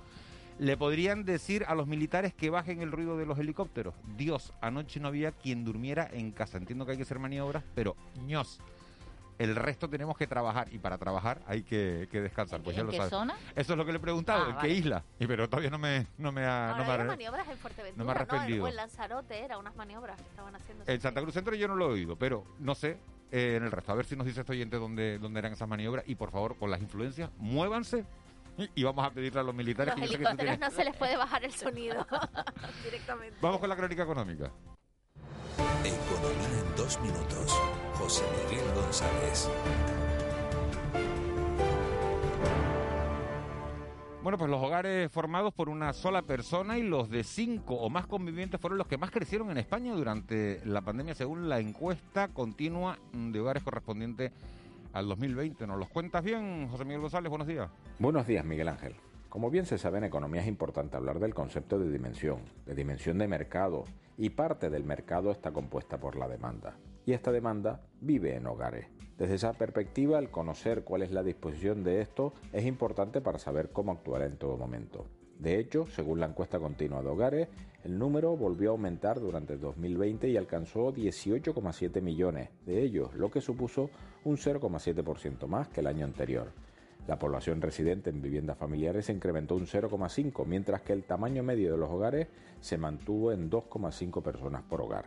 le 0.59 0.75
podrían 0.77 1.23
decir 1.23 1.65
a 1.67 1.75
los 1.75 1.87
militares 1.87 2.33
que 2.33 2.49
bajen 2.49 2.81
el 2.81 2.91
ruido 2.91 3.17
de 3.17 3.25
los 3.25 3.37
helicópteros. 3.37 3.95
Dios, 4.17 4.53
anoche 4.61 4.99
no 4.99 5.09
había 5.09 5.33
quien 5.33 5.65
durmiera 5.65 6.09
en 6.11 6.31
casa. 6.31 6.57
Entiendo 6.57 6.85
que 6.85 6.91
hay 6.91 6.97
que 6.97 7.03
hacer 7.03 7.19
maniobras, 7.19 7.63
pero 7.75 7.95
ños 8.25 8.59
el 9.39 9.55
resto 9.55 9.89
tenemos 9.89 10.17
que 10.17 10.27
trabajar 10.27 10.67
y 10.71 10.77
para 10.79 10.97
trabajar 10.97 11.41
hay 11.47 11.63
que, 11.63 12.07
que 12.11 12.21
descansar. 12.21 12.61
Pues 12.61 12.75
ya 12.75 12.81
¿En 12.81 12.85
lo 12.87 12.91
qué 12.91 12.97
sabes. 12.97 13.09
zona? 13.09 13.35
Eso 13.55 13.73
es 13.73 13.77
lo 13.77 13.85
que 13.85 13.91
le 13.93 13.97
he 13.97 14.01
preguntado, 14.01 14.43
Ah, 14.45 14.49
¿en 14.49 14.55
vale. 14.57 14.67
qué 14.67 14.73
isla? 14.75 15.03
Y 15.19 15.25
pero 15.27 15.49
todavía 15.49 15.69
no 15.71 15.77
me, 15.79 16.05
no 16.17 16.31
me 16.31 16.45
ha, 16.45 16.75
no 16.77 16.83
me 16.85 16.91
ha- 16.91 16.95
hay 17.01 17.07
maniobras 17.07 17.47
en 17.47 17.57
Fuerteventura, 17.57 17.97
no 17.97 18.05
me 18.05 18.11
ha 18.11 18.13
¿no? 18.13 18.19
respondido. 18.19 18.65
O 18.65 18.67
en 18.67 18.75
Lanzarote 18.75 19.43
era 19.43 19.57
unas 19.57 19.75
maniobras 19.75 20.21
que 20.21 20.27
estaban 20.27 20.55
haciendo. 20.55 20.83
En 20.85 21.01
Santa 21.01 21.21
Cruz 21.21 21.33
Centro 21.33 21.55
yo 21.55 21.67
no 21.67 21.75
lo 21.75 21.85
he 21.89 21.93
oído, 21.93 22.15
pero 22.17 22.43
no 22.59 22.75
sé 22.75 22.97
eh, 23.31 23.55
en 23.55 23.63
el 23.63 23.71
resto. 23.71 23.91
A 23.91 23.95
ver 23.95 24.05
si 24.05 24.15
nos 24.15 24.27
dice 24.27 24.41
este 24.41 24.51
oyente 24.51 24.75
dónde, 24.77 25.17
dónde 25.19 25.39
eran 25.39 25.53
esas 25.53 25.67
maniobras. 25.67 26.03
Y 26.07 26.15
por 26.15 26.31
favor, 26.31 26.57
con 26.57 26.69
las 26.69 26.81
influencias, 26.81 27.29
muévanse 27.37 28.05
y- 28.75 28.83
vamos 28.83 29.05
a 29.05 29.11
pedirle 29.11 29.39
a 29.39 29.43
los 29.43 29.55
militares 29.55 29.93
Los 29.93 30.01
que 30.01 30.05
yo 30.07 30.11
sé 30.11 30.17
que 30.17 30.23
tú 30.25 30.29
helicópteros 30.31 30.59
no 30.59 30.69
se 30.75 30.83
les 30.83 30.95
puede 30.97 31.15
bajar 31.15 31.45
el 31.45 31.53
sonido 31.53 32.05
directamente. 32.83 33.37
Vamos 33.41 33.59
con 33.61 33.69
la 33.69 33.75
crónica 33.77 34.03
económica. 34.03 34.51
Economía 35.83 36.59
en 36.59 36.75
dos 36.75 36.99
minutos. 37.01 37.57
José 37.93 38.23
Miguel 38.49 38.65
González. 38.75 39.49
Bueno, 44.21 44.37
pues 44.37 44.51
los 44.51 44.61
hogares 44.61 45.09
formados 45.09 45.53
por 45.53 45.69
una 45.69 45.93
sola 45.93 46.23
persona 46.23 46.77
y 46.77 46.83
los 46.83 47.09
de 47.09 47.23
cinco 47.23 47.75
o 47.75 47.89
más 47.89 48.05
convivientes 48.05 48.59
fueron 48.59 48.77
los 48.77 48.87
que 48.87 48.97
más 48.97 49.11
crecieron 49.11 49.49
en 49.51 49.57
España 49.57 49.93
durante 49.93 50.61
la 50.65 50.81
pandemia, 50.81 51.15
según 51.15 51.47
la 51.47 51.59
encuesta 51.59 52.27
continua 52.27 52.99
de 53.13 53.39
hogares 53.39 53.63
correspondiente 53.63 54.33
al 54.91 55.07
2020. 55.07 55.65
¿Nos 55.65 55.79
los 55.79 55.87
cuentas 55.87 56.23
bien, 56.23 56.67
José 56.69 56.83
Miguel 56.83 57.01
González? 57.01 57.29
Buenos 57.29 57.47
días. 57.47 57.69
Buenos 57.99 58.27
días, 58.27 58.43
Miguel 58.43 58.67
Ángel. 58.67 58.95
Como 59.29 59.49
bien 59.49 59.65
se 59.65 59.77
sabe 59.77 59.99
en 59.99 60.03
economía 60.03 60.41
es 60.41 60.47
importante 60.47 60.97
hablar 60.97 61.19
del 61.19 61.33
concepto 61.33 61.79
de 61.79 61.89
dimensión, 61.89 62.39
de 62.65 62.75
dimensión 62.75 63.17
de 63.17 63.27
mercado, 63.27 63.85
y 64.19 64.31
parte 64.31 64.69
del 64.69 64.83
mercado 64.83 65.31
está 65.31 65.51
compuesta 65.51 65.97
por 65.97 66.17
la 66.17 66.27
demanda. 66.27 66.77
Y 67.05 67.13
esta 67.13 67.31
demanda 67.31 67.79
vive 68.01 68.35
en 68.35 68.47
hogares. 68.47 68.87
Desde 69.17 69.35
esa 69.35 69.53
perspectiva, 69.53 70.19
el 70.19 70.29
conocer 70.29 70.83
cuál 70.83 71.03
es 71.03 71.11
la 71.11 71.23
disposición 71.23 71.85
de 71.85 72.01
esto 72.01 72.33
es 72.51 72.65
importante 72.65 73.21
para 73.21 73.39
saber 73.39 73.69
cómo 73.71 73.93
actuar 73.93 74.23
en 74.23 74.35
todo 74.35 74.57
momento. 74.57 75.05
De 75.39 75.57
hecho, 75.57 75.87
según 75.87 76.19
la 76.19 76.25
encuesta 76.25 76.59
continua 76.59 77.01
de 77.01 77.07
hogares, 77.07 77.47
el 77.85 77.97
número 77.97 78.35
volvió 78.35 78.71
a 78.71 78.73
aumentar 78.73 79.21
durante 79.21 79.53
el 79.53 79.61
2020 79.61 80.27
y 80.27 80.35
alcanzó 80.35 80.93
18,7 80.93 82.01
millones 82.01 82.49
de 82.65 82.83
ellos, 82.83 83.13
lo 83.15 83.31
que 83.31 83.39
supuso 83.39 83.89
un 84.25 84.35
0,7% 84.35 85.47
más 85.47 85.69
que 85.69 85.79
el 85.79 85.87
año 85.87 86.03
anterior. 86.03 86.51
La 87.09 87.17
población 87.17 87.59
residente 87.59 88.11
en 88.11 88.21
viviendas 88.21 88.55
familiares 88.55 89.07
se 89.07 89.13
incrementó 89.13 89.55
un 89.55 89.65
0,5, 89.65 90.45
mientras 90.45 90.83
que 90.83 90.93
el 90.93 91.05
tamaño 91.05 91.41
medio 91.41 91.71
de 91.71 91.77
los 91.79 91.89
hogares 91.89 92.27
se 92.59 92.77
mantuvo 92.77 93.31
en 93.31 93.49
2,5 93.49 94.21
personas 94.21 94.61
por 94.61 94.79
hogar. 94.79 95.05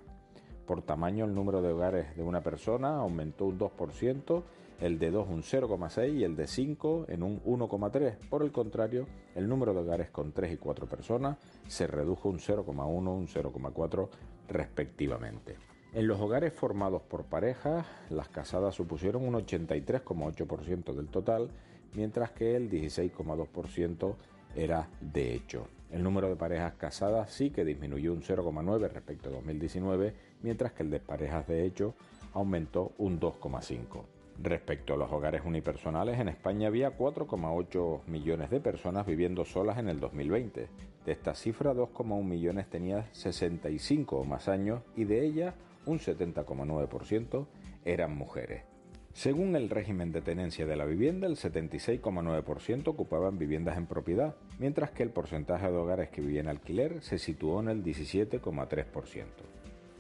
Por 0.67 0.83
tamaño, 0.83 1.27
el 1.27 1.33
número 1.33 1.63
de 1.63 1.71
hogares 1.71 2.17
de 2.17 2.25
una 2.25 2.41
persona 2.41 2.97
aumentó 2.97 3.45
un 3.45 3.57
2%, 3.57 4.43
el 4.81 4.99
de 4.99 5.13
2 5.13 5.29
un 5.29 5.43
0,6 5.45 6.13
y 6.13 6.25
el 6.25 6.35
de 6.35 6.49
5 6.49 7.05
en 7.07 7.23
un 7.23 7.41
1,3. 7.45 8.17
Por 8.29 8.43
el 8.43 8.51
contrario, 8.51 9.07
el 9.37 9.49
número 9.49 9.73
de 9.73 9.83
hogares 9.83 10.11
con 10.11 10.33
3 10.33 10.55
y 10.55 10.57
4 10.57 10.89
personas 10.89 11.39
se 11.69 11.87
redujo 11.87 12.29
un 12.29 12.41
0,1, 12.41 13.17
un 13.17 13.29
0,4 13.29 14.09
respectivamente. 14.49 15.55
En 15.95 16.09
los 16.09 16.21
hogares 16.21 16.53
formados 16.53 17.03
por 17.03 17.27
parejas, 17.27 17.87
las 18.11 18.29
casadas 18.29 18.75
supusieron 18.75 19.23
un 19.23 19.35
83,8% 19.35 20.95
del 20.95 21.07
total 21.07 21.51
mientras 21.95 22.31
que 22.31 22.57
el 22.57 22.71
16,2% 22.71 24.15
era 24.55 24.89
de 25.01 25.35
hecho. 25.35 25.67
El 25.91 26.03
número 26.03 26.29
de 26.29 26.37
parejas 26.37 26.75
casadas 26.75 27.31
sí 27.31 27.51
que 27.51 27.65
disminuyó 27.65 28.13
un 28.13 28.23
0,9 28.23 28.91
respecto 28.91 29.29
a 29.29 29.33
2019, 29.33 30.15
mientras 30.43 30.73
que 30.73 30.83
el 30.83 30.91
de 30.91 31.01
parejas 31.01 31.47
de 31.47 31.67
hecho 31.67 31.95
aumentó 32.33 32.93
un 32.99 33.21
2,5. 33.21 34.03
Respecto 34.43 34.95
a 34.95 34.97
los 34.97 35.13
hogares 35.13 35.43
unipersonales, 35.45 36.19
en 36.19 36.29
España 36.29 36.69
había 36.69 36.97
4,8 36.97 38.07
millones 38.07 38.51
de 38.51 38.61
personas 38.61 39.07
viviendo 39.07 39.45
solas 39.45 39.79
en 39.79 39.89
el 39.89 40.01
2020. 40.01 40.69
De 41.05 41.13
esta 41.13 41.35
cifra, 41.35 41.75
2,1 41.75 42.25
millones 42.25 42.69
tenía 42.71 43.07
65 43.13 44.17
o 44.17 44.25
más 44.25 44.49
años 44.49 44.83
y 44.97 45.05
de 45.05 45.25
ellas 45.27 45.55
un 45.85 45.99
70,9% 45.99 47.47
eran 47.85 48.17
mujeres. 48.17 48.72
Según 49.15 49.57
el 49.57 49.69
régimen 49.69 50.11
de 50.11 50.23
tenencia 50.23 50.65
de 50.65 50.75
la 50.75 50.87
vivienda, 50.87 51.27
el 51.27 51.37
76,9% 51.37 52.89
ocupaban 52.89 53.39
viviendas 53.39 53.77
en 53.77 53.87
propiedad, 53.87 54.37
mientras 54.59 54.91
que 54.91 55.03
el 55.03 55.11
porcentaje 55.11 55.71
de 55.71 55.77
hogares 55.77 56.09
que 56.09 56.23
vivían 56.23 56.49
alquiler 56.49 57.03
se 57.03 57.19
situó 57.19 57.61
en 57.61 57.69
el 57.69 57.85
17,3%. 57.85 59.25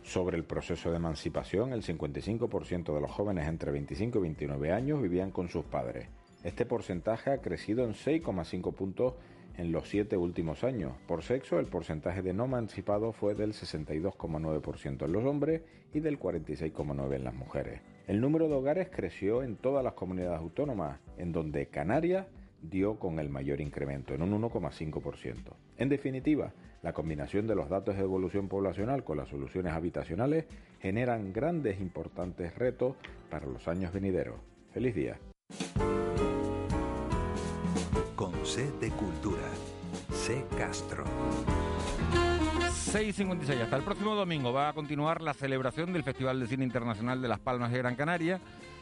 Sobre 0.02 0.36
el 0.38 0.44
proceso 0.44 0.90
de 0.90 0.96
emancipación, 0.96 1.74
el 1.74 1.82
55% 1.82 2.94
de 2.94 3.00
los 3.00 3.10
jóvenes 3.10 3.48
entre 3.48 3.70
25 3.70 4.18
y 4.18 4.22
29 4.22 4.72
años 4.72 5.02
vivían 5.02 5.30
con 5.30 5.48
sus 5.48 5.64
padres. 5.66 6.08
Este 6.42 6.64
porcentaje 6.64 7.30
ha 7.30 7.38
crecido 7.38 7.84
en 7.84 7.92
6,5 7.92 8.74
puntos 8.74 9.14
en 9.58 9.70
los 9.70 9.88
siete 9.88 10.16
últimos 10.16 10.64
años. 10.64 10.94
Por 11.06 11.22
sexo, 11.22 11.60
el 11.60 11.66
porcentaje 11.66 12.22
de 12.22 12.32
no 12.32 12.46
emancipados 12.46 13.14
fue 13.14 13.34
del 13.34 13.52
62,9% 13.52 15.04
en 15.04 15.12
los 15.12 15.24
hombres 15.24 15.62
y 15.92 16.00
del 16.00 16.18
46,9% 16.18 17.14
en 17.14 17.24
las 17.24 17.34
mujeres. 17.34 17.80
El 18.08 18.20
número 18.20 18.48
de 18.48 18.54
hogares 18.54 18.88
creció 18.90 19.44
en 19.44 19.56
todas 19.56 19.84
las 19.84 19.92
comunidades 19.92 20.40
autónomas, 20.40 20.98
en 21.18 21.30
donde 21.30 21.66
Canarias 21.66 22.26
dio 22.60 22.98
con 22.98 23.20
el 23.20 23.28
mayor 23.28 23.60
incremento, 23.60 24.14
en 24.14 24.22
un 24.22 24.42
1,5%. 24.42 25.36
En 25.78 25.88
definitiva, 25.88 26.52
la 26.82 26.92
combinación 26.92 27.46
de 27.46 27.54
los 27.54 27.68
datos 27.68 27.96
de 27.96 28.02
evolución 28.02 28.48
poblacional 28.48 29.04
con 29.04 29.18
las 29.18 29.28
soluciones 29.28 29.72
habitacionales 29.72 30.46
generan 30.80 31.32
grandes 31.32 31.80
importantes 31.80 32.56
retos 32.56 32.96
para 33.30 33.46
los 33.46 33.68
años 33.68 33.92
venideros. 33.92 34.36
¡Feliz 34.72 34.94
día! 34.96 35.18
Con 38.16 38.32
sed 38.44 38.72
de 38.80 38.90
cultura, 38.90 39.48
C. 40.10 40.44
Castro. 40.56 41.04
6.56. 42.92 43.62
Hasta 43.62 43.76
el 43.76 43.84
próximo 43.84 44.14
domingo 44.14 44.52
va 44.52 44.68
a 44.68 44.74
continuar 44.74 45.22
la 45.22 45.32
celebración 45.32 45.94
del 45.94 46.02
Festival 46.02 46.38
de 46.38 46.46
Cine 46.46 46.62
Internacional 46.62 47.22
de 47.22 47.28
Las 47.28 47.38
Palmas 47.38 47.72
de 47.72 47.78
Gran 47.78 47.96
Canaria. 47.96 48.38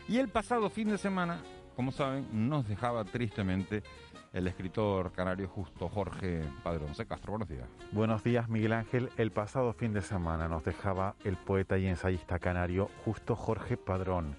Y 0.09 0.19
el 0.19 0.29
pasado 0.29 0.69
fin 0.69 0.89
de 0.89 0.99
semana, 0.99 1.39
como 1.77 1.93
saben, 1.93 2.27
nos 2.33 2.67
dejaba 2.67 3.05
tristemente 3.05 3.85
el 4.33 4.49
escritor 4.49 5.13
canario 5.13 5.47
justo 5.47 5.89
Jorge 5.89 6.43
Padrón. 6.65 6.93
C. 6.97 7.07
Castro, 7.07 7.31
buenos 7.31 7.49
días. 7.49 7.69
Buenos 7.93 8.25
días, 8.25 8.49
Miguel 8.49 8.73
Ángel. 8.73 9.11
El 9.17 9.31
pasado 9.31 9.73
fin 9.75 9.93
de 9.93 10.03
semana 10.03 10.49
nos 10.49 10.65
dejaba 10.65 11.15
el 11.23 11.37
poeta 11.37 11.79
y 11.79 11.87
ensayista 11.87 12.41
canario 12.41 12.91
justo 13.05 13.37
Jorge 13.37 13.77
Padrón, 13.77 14.35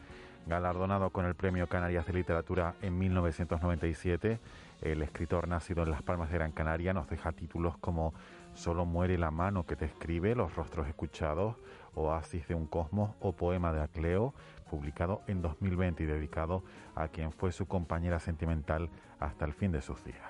galardonado 0.47 1.11
con 1.11 1.25
el 1.25 1.35
Premio 1.35 1.67
Canarias 1.67 2.05
de 2.05 2.11
Literatura 2.11 2.75
en 2.81 2.99
1997. 2.99 4.37
El 4.81 5.01
escritor 5.01 5.47
nacido 5.47 5.83
en 5.83 5.91
Las 5.91 6.01
Palmas 6.01 6.29
de 6.29 6.39
Gran 6.39 6.51
Canaria 6.51 6.93
nos 6.93 7.07
deja 7.07 7.31
títulos 7.31 7.77
como 7.77 8.13
Solo 8.53 8.85
muere 8.85 9.17
la 9.17 9.31
mano 9.31 9.65
que 9.65 9.75
te 9.75 9.85
escribe, 9.85 10.35
Los 10.35 10.55
rostros 10.55 10.87
escuchados, 10.87 11.55
Oasis 11.95 12.47
de 12.47 12.55
un 12.55 12.67
cosmos 12.67 13.15
o 13.19 13.33
Poema 13.33 13.73
de 13.73 13.81
Acleo, 13.81 14.33
publicado 14.69 15.21
en 15.27 15.41
2020 15.41 16.03
y 16.03 16.05
dedicado 16.05 16.63
a 16.95 17.07
quien 17.07 17.31
fue 17.31 17.51
su 17.51 17.65
compañera 17.65 18.19
sentimental 18.19 18.89
hasta 19.19 19.45
el 19.45 19.53
fin 19.53 19.71
de 19.71 19.81
sus 19.81 20.03
días. 20.03 20.21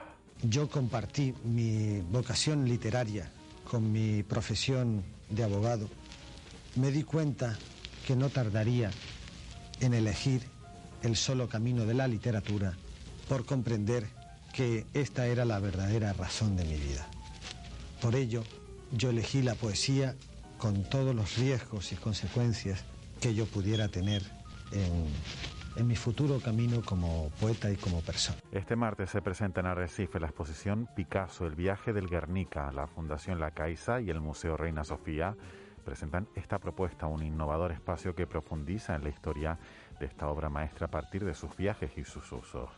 Yo 0.44 0.70
compartí 0.70 1.36
mi 1.44 2.02
vocación 2.02 2.68
literaria 2.68 3.30
con 3.70 3.92
mi 3.92 4.24
profesión 4.24 5.04
de 5.30 5.44
abogado. 5.44 5.88
Me 6.76 6.90
di 6.92 7.04
cuenta 7.04 7.58
que 8.08 8.16
no 8.16 8.30
tardaría 8.30 8.90
en 9.80 9.94
elegir 9.94 10.42
el 11.04 11.16
solo 11.16 11.48
camino 11.48 11.86
de 11.86 11.94
la 11.94 12.08
literatura 12.08 12.74
por 13.30 13.46
comprender 13.46 14.08
que 14.54 14.86
esta 14.94 15.28
era 15.28 15.46
la 15.46 15.60
verdadera 15.60 16.14
razón 16.14 16.56
de 16.56 16.66
mi 16.66 16.76
vida. 16.76 17.08
Por 18.02 18.16
ello, 18.16 18.42
yo 18.92 19.12
elegí 19.12 19.44
la 19.44 19.54
poesía 19.54 20.16
con 20.58 20.84
todos 20.84 21.14
los 21.14 21.38
riesgos 21.38 21.92
y 21.92 21.96
consecuencias 21.96 22.84
que 23.20 23.36
yo 23.36 23.46
pudiera 23.46 23.90
tener 23.90 24.24
en, 24.72 25.88
mi 25.88 25.96
futuro 25.96 26.40
camino 26.40 26.82
como 26.84 27.30
poeta 27.40 27.70
y 27.72 27.76
como 27.76 28.02
persona. 28.02 28.38
Este 28.52 28.76
martes 28.76 29.12
se 29.12 29.22
presenta 29.22 29.62
en 29.62 29.68
Arrecife 29.68 30.20
la 30.20 30.28
exposición 30.28 30.90
Picasso, 30.96 31.46
el 31.46 31.56
viaje 31.56 31.94
del 31.94 32.10
Guernica. 32.10 32.72
La 32.72 32.88
Fundación 32.88 33.40
La 33.40 33.52
Caixa 33.52 34.02
y 34.02 34.10
el 34.10 34.20
Museo 34.20 34.58
Reina 34.58 34.84
Sofía 34.84 35.36
presentan 35.86 36.28
esta 36.36 36.60
propuesta, 36.60 37.06
un 37.06 37.24
innovador 37.24 37.72
espacio 37.72 38.16
que 38.16 38.28
profundiza 38.28 38.96
en 38.96 39.04
la 39.04 39.10
historia 39.10 39.60
de 40.00 40.08
esta 40.08 40.28
obra 40.28 40.50
maestra 40.50 40.88
a 40.88 40.92
partir 40.92 41.24
de 41.24 41.36
sus 41.36 41.56
viajes 41.56 41.92
y 41.98 42.04
sus 42.04 42.32
usos. 42.32 42.70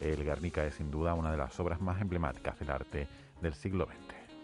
El 0.00 0.24
Guernica 0.24 0.64
es 0.64 0.76
sin 0.76 0.90
duda 0.90 1.14
una 1.14 1.30
de 1.30 1.36
las 1.36 1.58
obras 1.60 1.80
más 1.80 2.00
emblemáticas 2.00 2.58
del 2.58 2.70
arte 2.70 3.06
del 3.40 3.54
siglo 3.54 3.86
XX. 3.86 4.21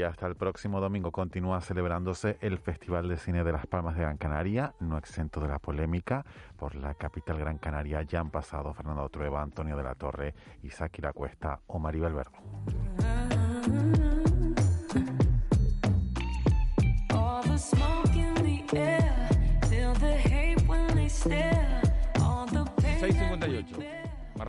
Y 0.00 0.02
hasta 0.02 0.26
el 0.26 0.34
próximo 0.34 0.80
domingo 0.80 1.12
continúa 1.12 1.60
celebrándose 1.60 2.38
el 2.40 2.56
Festival 2.56 3.06
de 3.06 3.18
Cine 3.18 3.44
de 3.44 3.52
las 3.52 3.66
Palmas 3.66 3.96
de 3.96 4.00
Gran 4.00 4.16
Canaria, 4.16 4.72
no 4.80 4.96
exento 4.96 5.40
de 5.40 5.48
la 5.48 5.58
polémica. 5.58 6.24
Por 6.56 6.74
la 6.74 6.94
capital 6.94 7.38
Gran 7.38 7.58
Canaria 7.58 8.00
ya 8.00 8.20
han 8.20 8.30
pasado 8.30 8.72
Fernando 8.72 9.06
Trueba, 9.10 9.42
Antonio 9.42 9.76
de 9.76 9.82
la 9.82 9.94
Torre, 9.94 10.34
Isaac 10.62 11.12
Cuesta 11.12 11.60
o 11.66 11.78
Maribel 11.78 12.14
Verbo. 12.14 12.38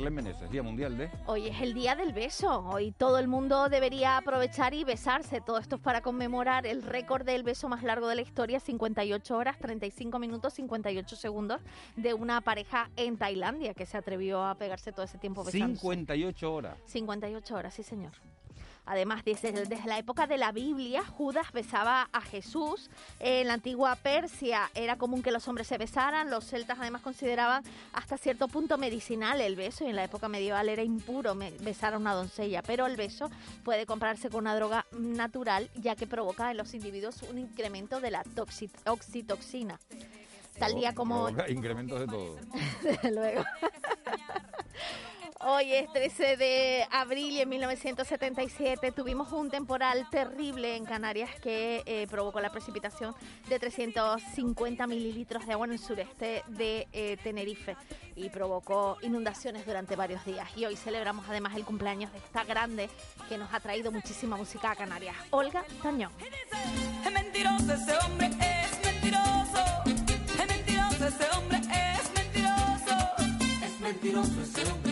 Marlene 0.02 0.24
Meneses, 0.24 0.50
Día 0.50 0.64
Mundial 0.64 0.98
de... 0.98 1.12
Hoy 1.28 1.48
es 1.48 1.62
el 1.62 1.76
Día 1.76 1.96
del 1.96 2.12
Beso. 2.12 2.66
Hoy 2.66 2.92
todo 2.92 3.20
el 3.20 3.28
mundo 3.28 3.70
debería 3.70 4.18
aprovechar 4.18 4.74
y 4.74 4.84
besarse. 4.84 5.42
Todo 5.42 5.60
esto 5.60 5.76
es 5.76 5.82
para 5.82 6.02
conmemorar 6.02 6.66
el 6.66 6.82
récord 6.82 7.24
del 7.24 7.44
beso 7.44 7.70
más 7.70 7.84
largo 7.84 8.08
de 8.08 8.16
la 8.16 8.22
historia, 8.24 8.60
58 8.60 9.38
horas, 9.38 9.60
35 9.60 10.18
minutos, 10.18 10.56
58 10.56 11.16
segundos, 11.16 11.62
de 11.98 12.16
una 12.16 12.42
pareja 12.42 12.90
en 12.96 13.18
Tailandia 13.18 13.76
que 13.76 13.86
se 13.86 13.96
atrevió 13.96 14.44
a 14.44 14.56
pegarse 14.56 14.92
todo 14.92 15.06
ese 15.06 15.20
tiempo 15.20 15.44
besando. 15.44 15.80
58 15.80 16.52
horas. 16.52 16.78
58 16.86 17.56
horas, 17.56 17.74
sí 17.76 17.84
señor. 17.84 18.14
Además, 18.86 19.24
desde, 19.24 19.52
desde 19.52 19.86
la 19.86 19.98
época 19.98 20.28
de 20.28 20.38
la 20.38 20.52
Biblia, 20.52 21.04
Judas 21.04 21.52
besaba 21.54 22.10
a 22.12 22.22
Jesús. 22.22 22.90
En 23.20 23.48
la 23.48 23.54
antigua 23.54 23.96
Persia 23.96 24.70
era 24.74 24.98
común 24.98 25.22
que 25.22 25.32
los 25.32 25.48
hombres 25.48 25.68
se 25.68 25.78
besaran. 25.78 26.30
Los 26.30 26.46
celtas 26.46 26.80
además 26.80 27.02
consideraban 27.02 27.64
hasta 27.94 28.18
cierto 28.18 28.48
punto 28.48 28.78
medicinal 28.78 29.42
el 29.42 29.56
beso 29.56 29.84
y 29.84 29.88
en 29.88 29.96
la 29.96 30.04
época 30.04 30.28
medieval 30.28 30.70
era 30.70 30.84
impuro 30.84 31.36
besar 31.62 31.94
a 31.94 31.98
una 31.98 32.14
doncella. 32.14 32.62
Pero 32.64 32.86
el 32.86 32.98
beso 32.98 33.30
puede 33.64 33.86
comprarse 33.86 34.30
con 34.30 34.42
una 34.42 34.56
droga 34.56 34.86
natural 34.92 35.70
ya 35.76 35.96
que 35.96 36.08
provoca 36.08 36.52
en 36.52 36.58
los 36.58 36.74
individuos 36.74 37.22
un 37.24 37.38
incremento 37.38 38.00
de 38.00 38.12
la 38.12 38.24
oxitoxina. 38.86 39.80
Tal 40.60 40.76
día 40.76 40.94
como... 40.94 41.30
incrementos 41.48 42.00
de 42.00 42.08
todo. 42.08 42.36
Desde 42.84 43.12
luego. 43.12 43.44
Hoy 45.44 45.74
es 45.74 45.92
13 45.92 46.38
de 46.38 46.88
abril 46.92 47.32
y 47.32 47.42
en 47.42 47.50
1977 47.50 48.92
tuvimos 48.92 49.32
un 49.32 49.50
temporal 49.50 50.08
terrible 50.12 50.76
en 50.76 50.86
Canarias 50.86 51.32
que 51.42 51.82
eh, 51.88 52.06
provocó 52.12 52.40
la 52.40 52.52
precipitación 52.52 53.16
de 53.50 53.58
350 53.58 54.86
mililitros 54.86 55.48
de 55.48 55.54
agua 55.54 55.66
en 55.66 55.74
el 55.74 55.80
sureste 55.80 56.44
de 56.48 56.88
eh, 56.94 57.18
Tenerife 57.24 57.76
y 58.16 58.30
provocó 58.30 59.00
inundaciones 59.02 59.66
durante 59.66 59.96
varios 59.96 60.24
días. 60.26 60.48
Y 60.56 60.66
hoy 60.66 60.76
celebramos 60.76 61.26
además 61.28 61.56
el 61.56 61.66
cumpleaños 61.66 62.12
de 62.12 62.20
esta 62.20 62.44
grande 62.44 62.88
que 63.28 63.40
nos 63.40 63.52
ha 63.52 63.60
traído 63.60 63.92
muchísima 63.92 64.38
música 64.38 64.70
a 64.70 64.76
Canarias, 64.76 65.16
Olga 65.32 65.66
Tañón. 65.82 66.12
Es 67.04 67.12
mentiroso 67.12 67.74
ese 67.74 67.98
hombre, 68.06 68.28
es 68.28 68.86
mentiroso. 68.86 69.64
Es 70.40 70.48
mentiroso 70.48 71.08
ese 71.08 71.38
hombre, 71.38 71.58
es 71.58 72.14
mentiroso. 72.14 72.96
Es 73.66 73.80
mentiroso 73.80 74.42
ese 74.42 74.72
hombre. 74.72 74.91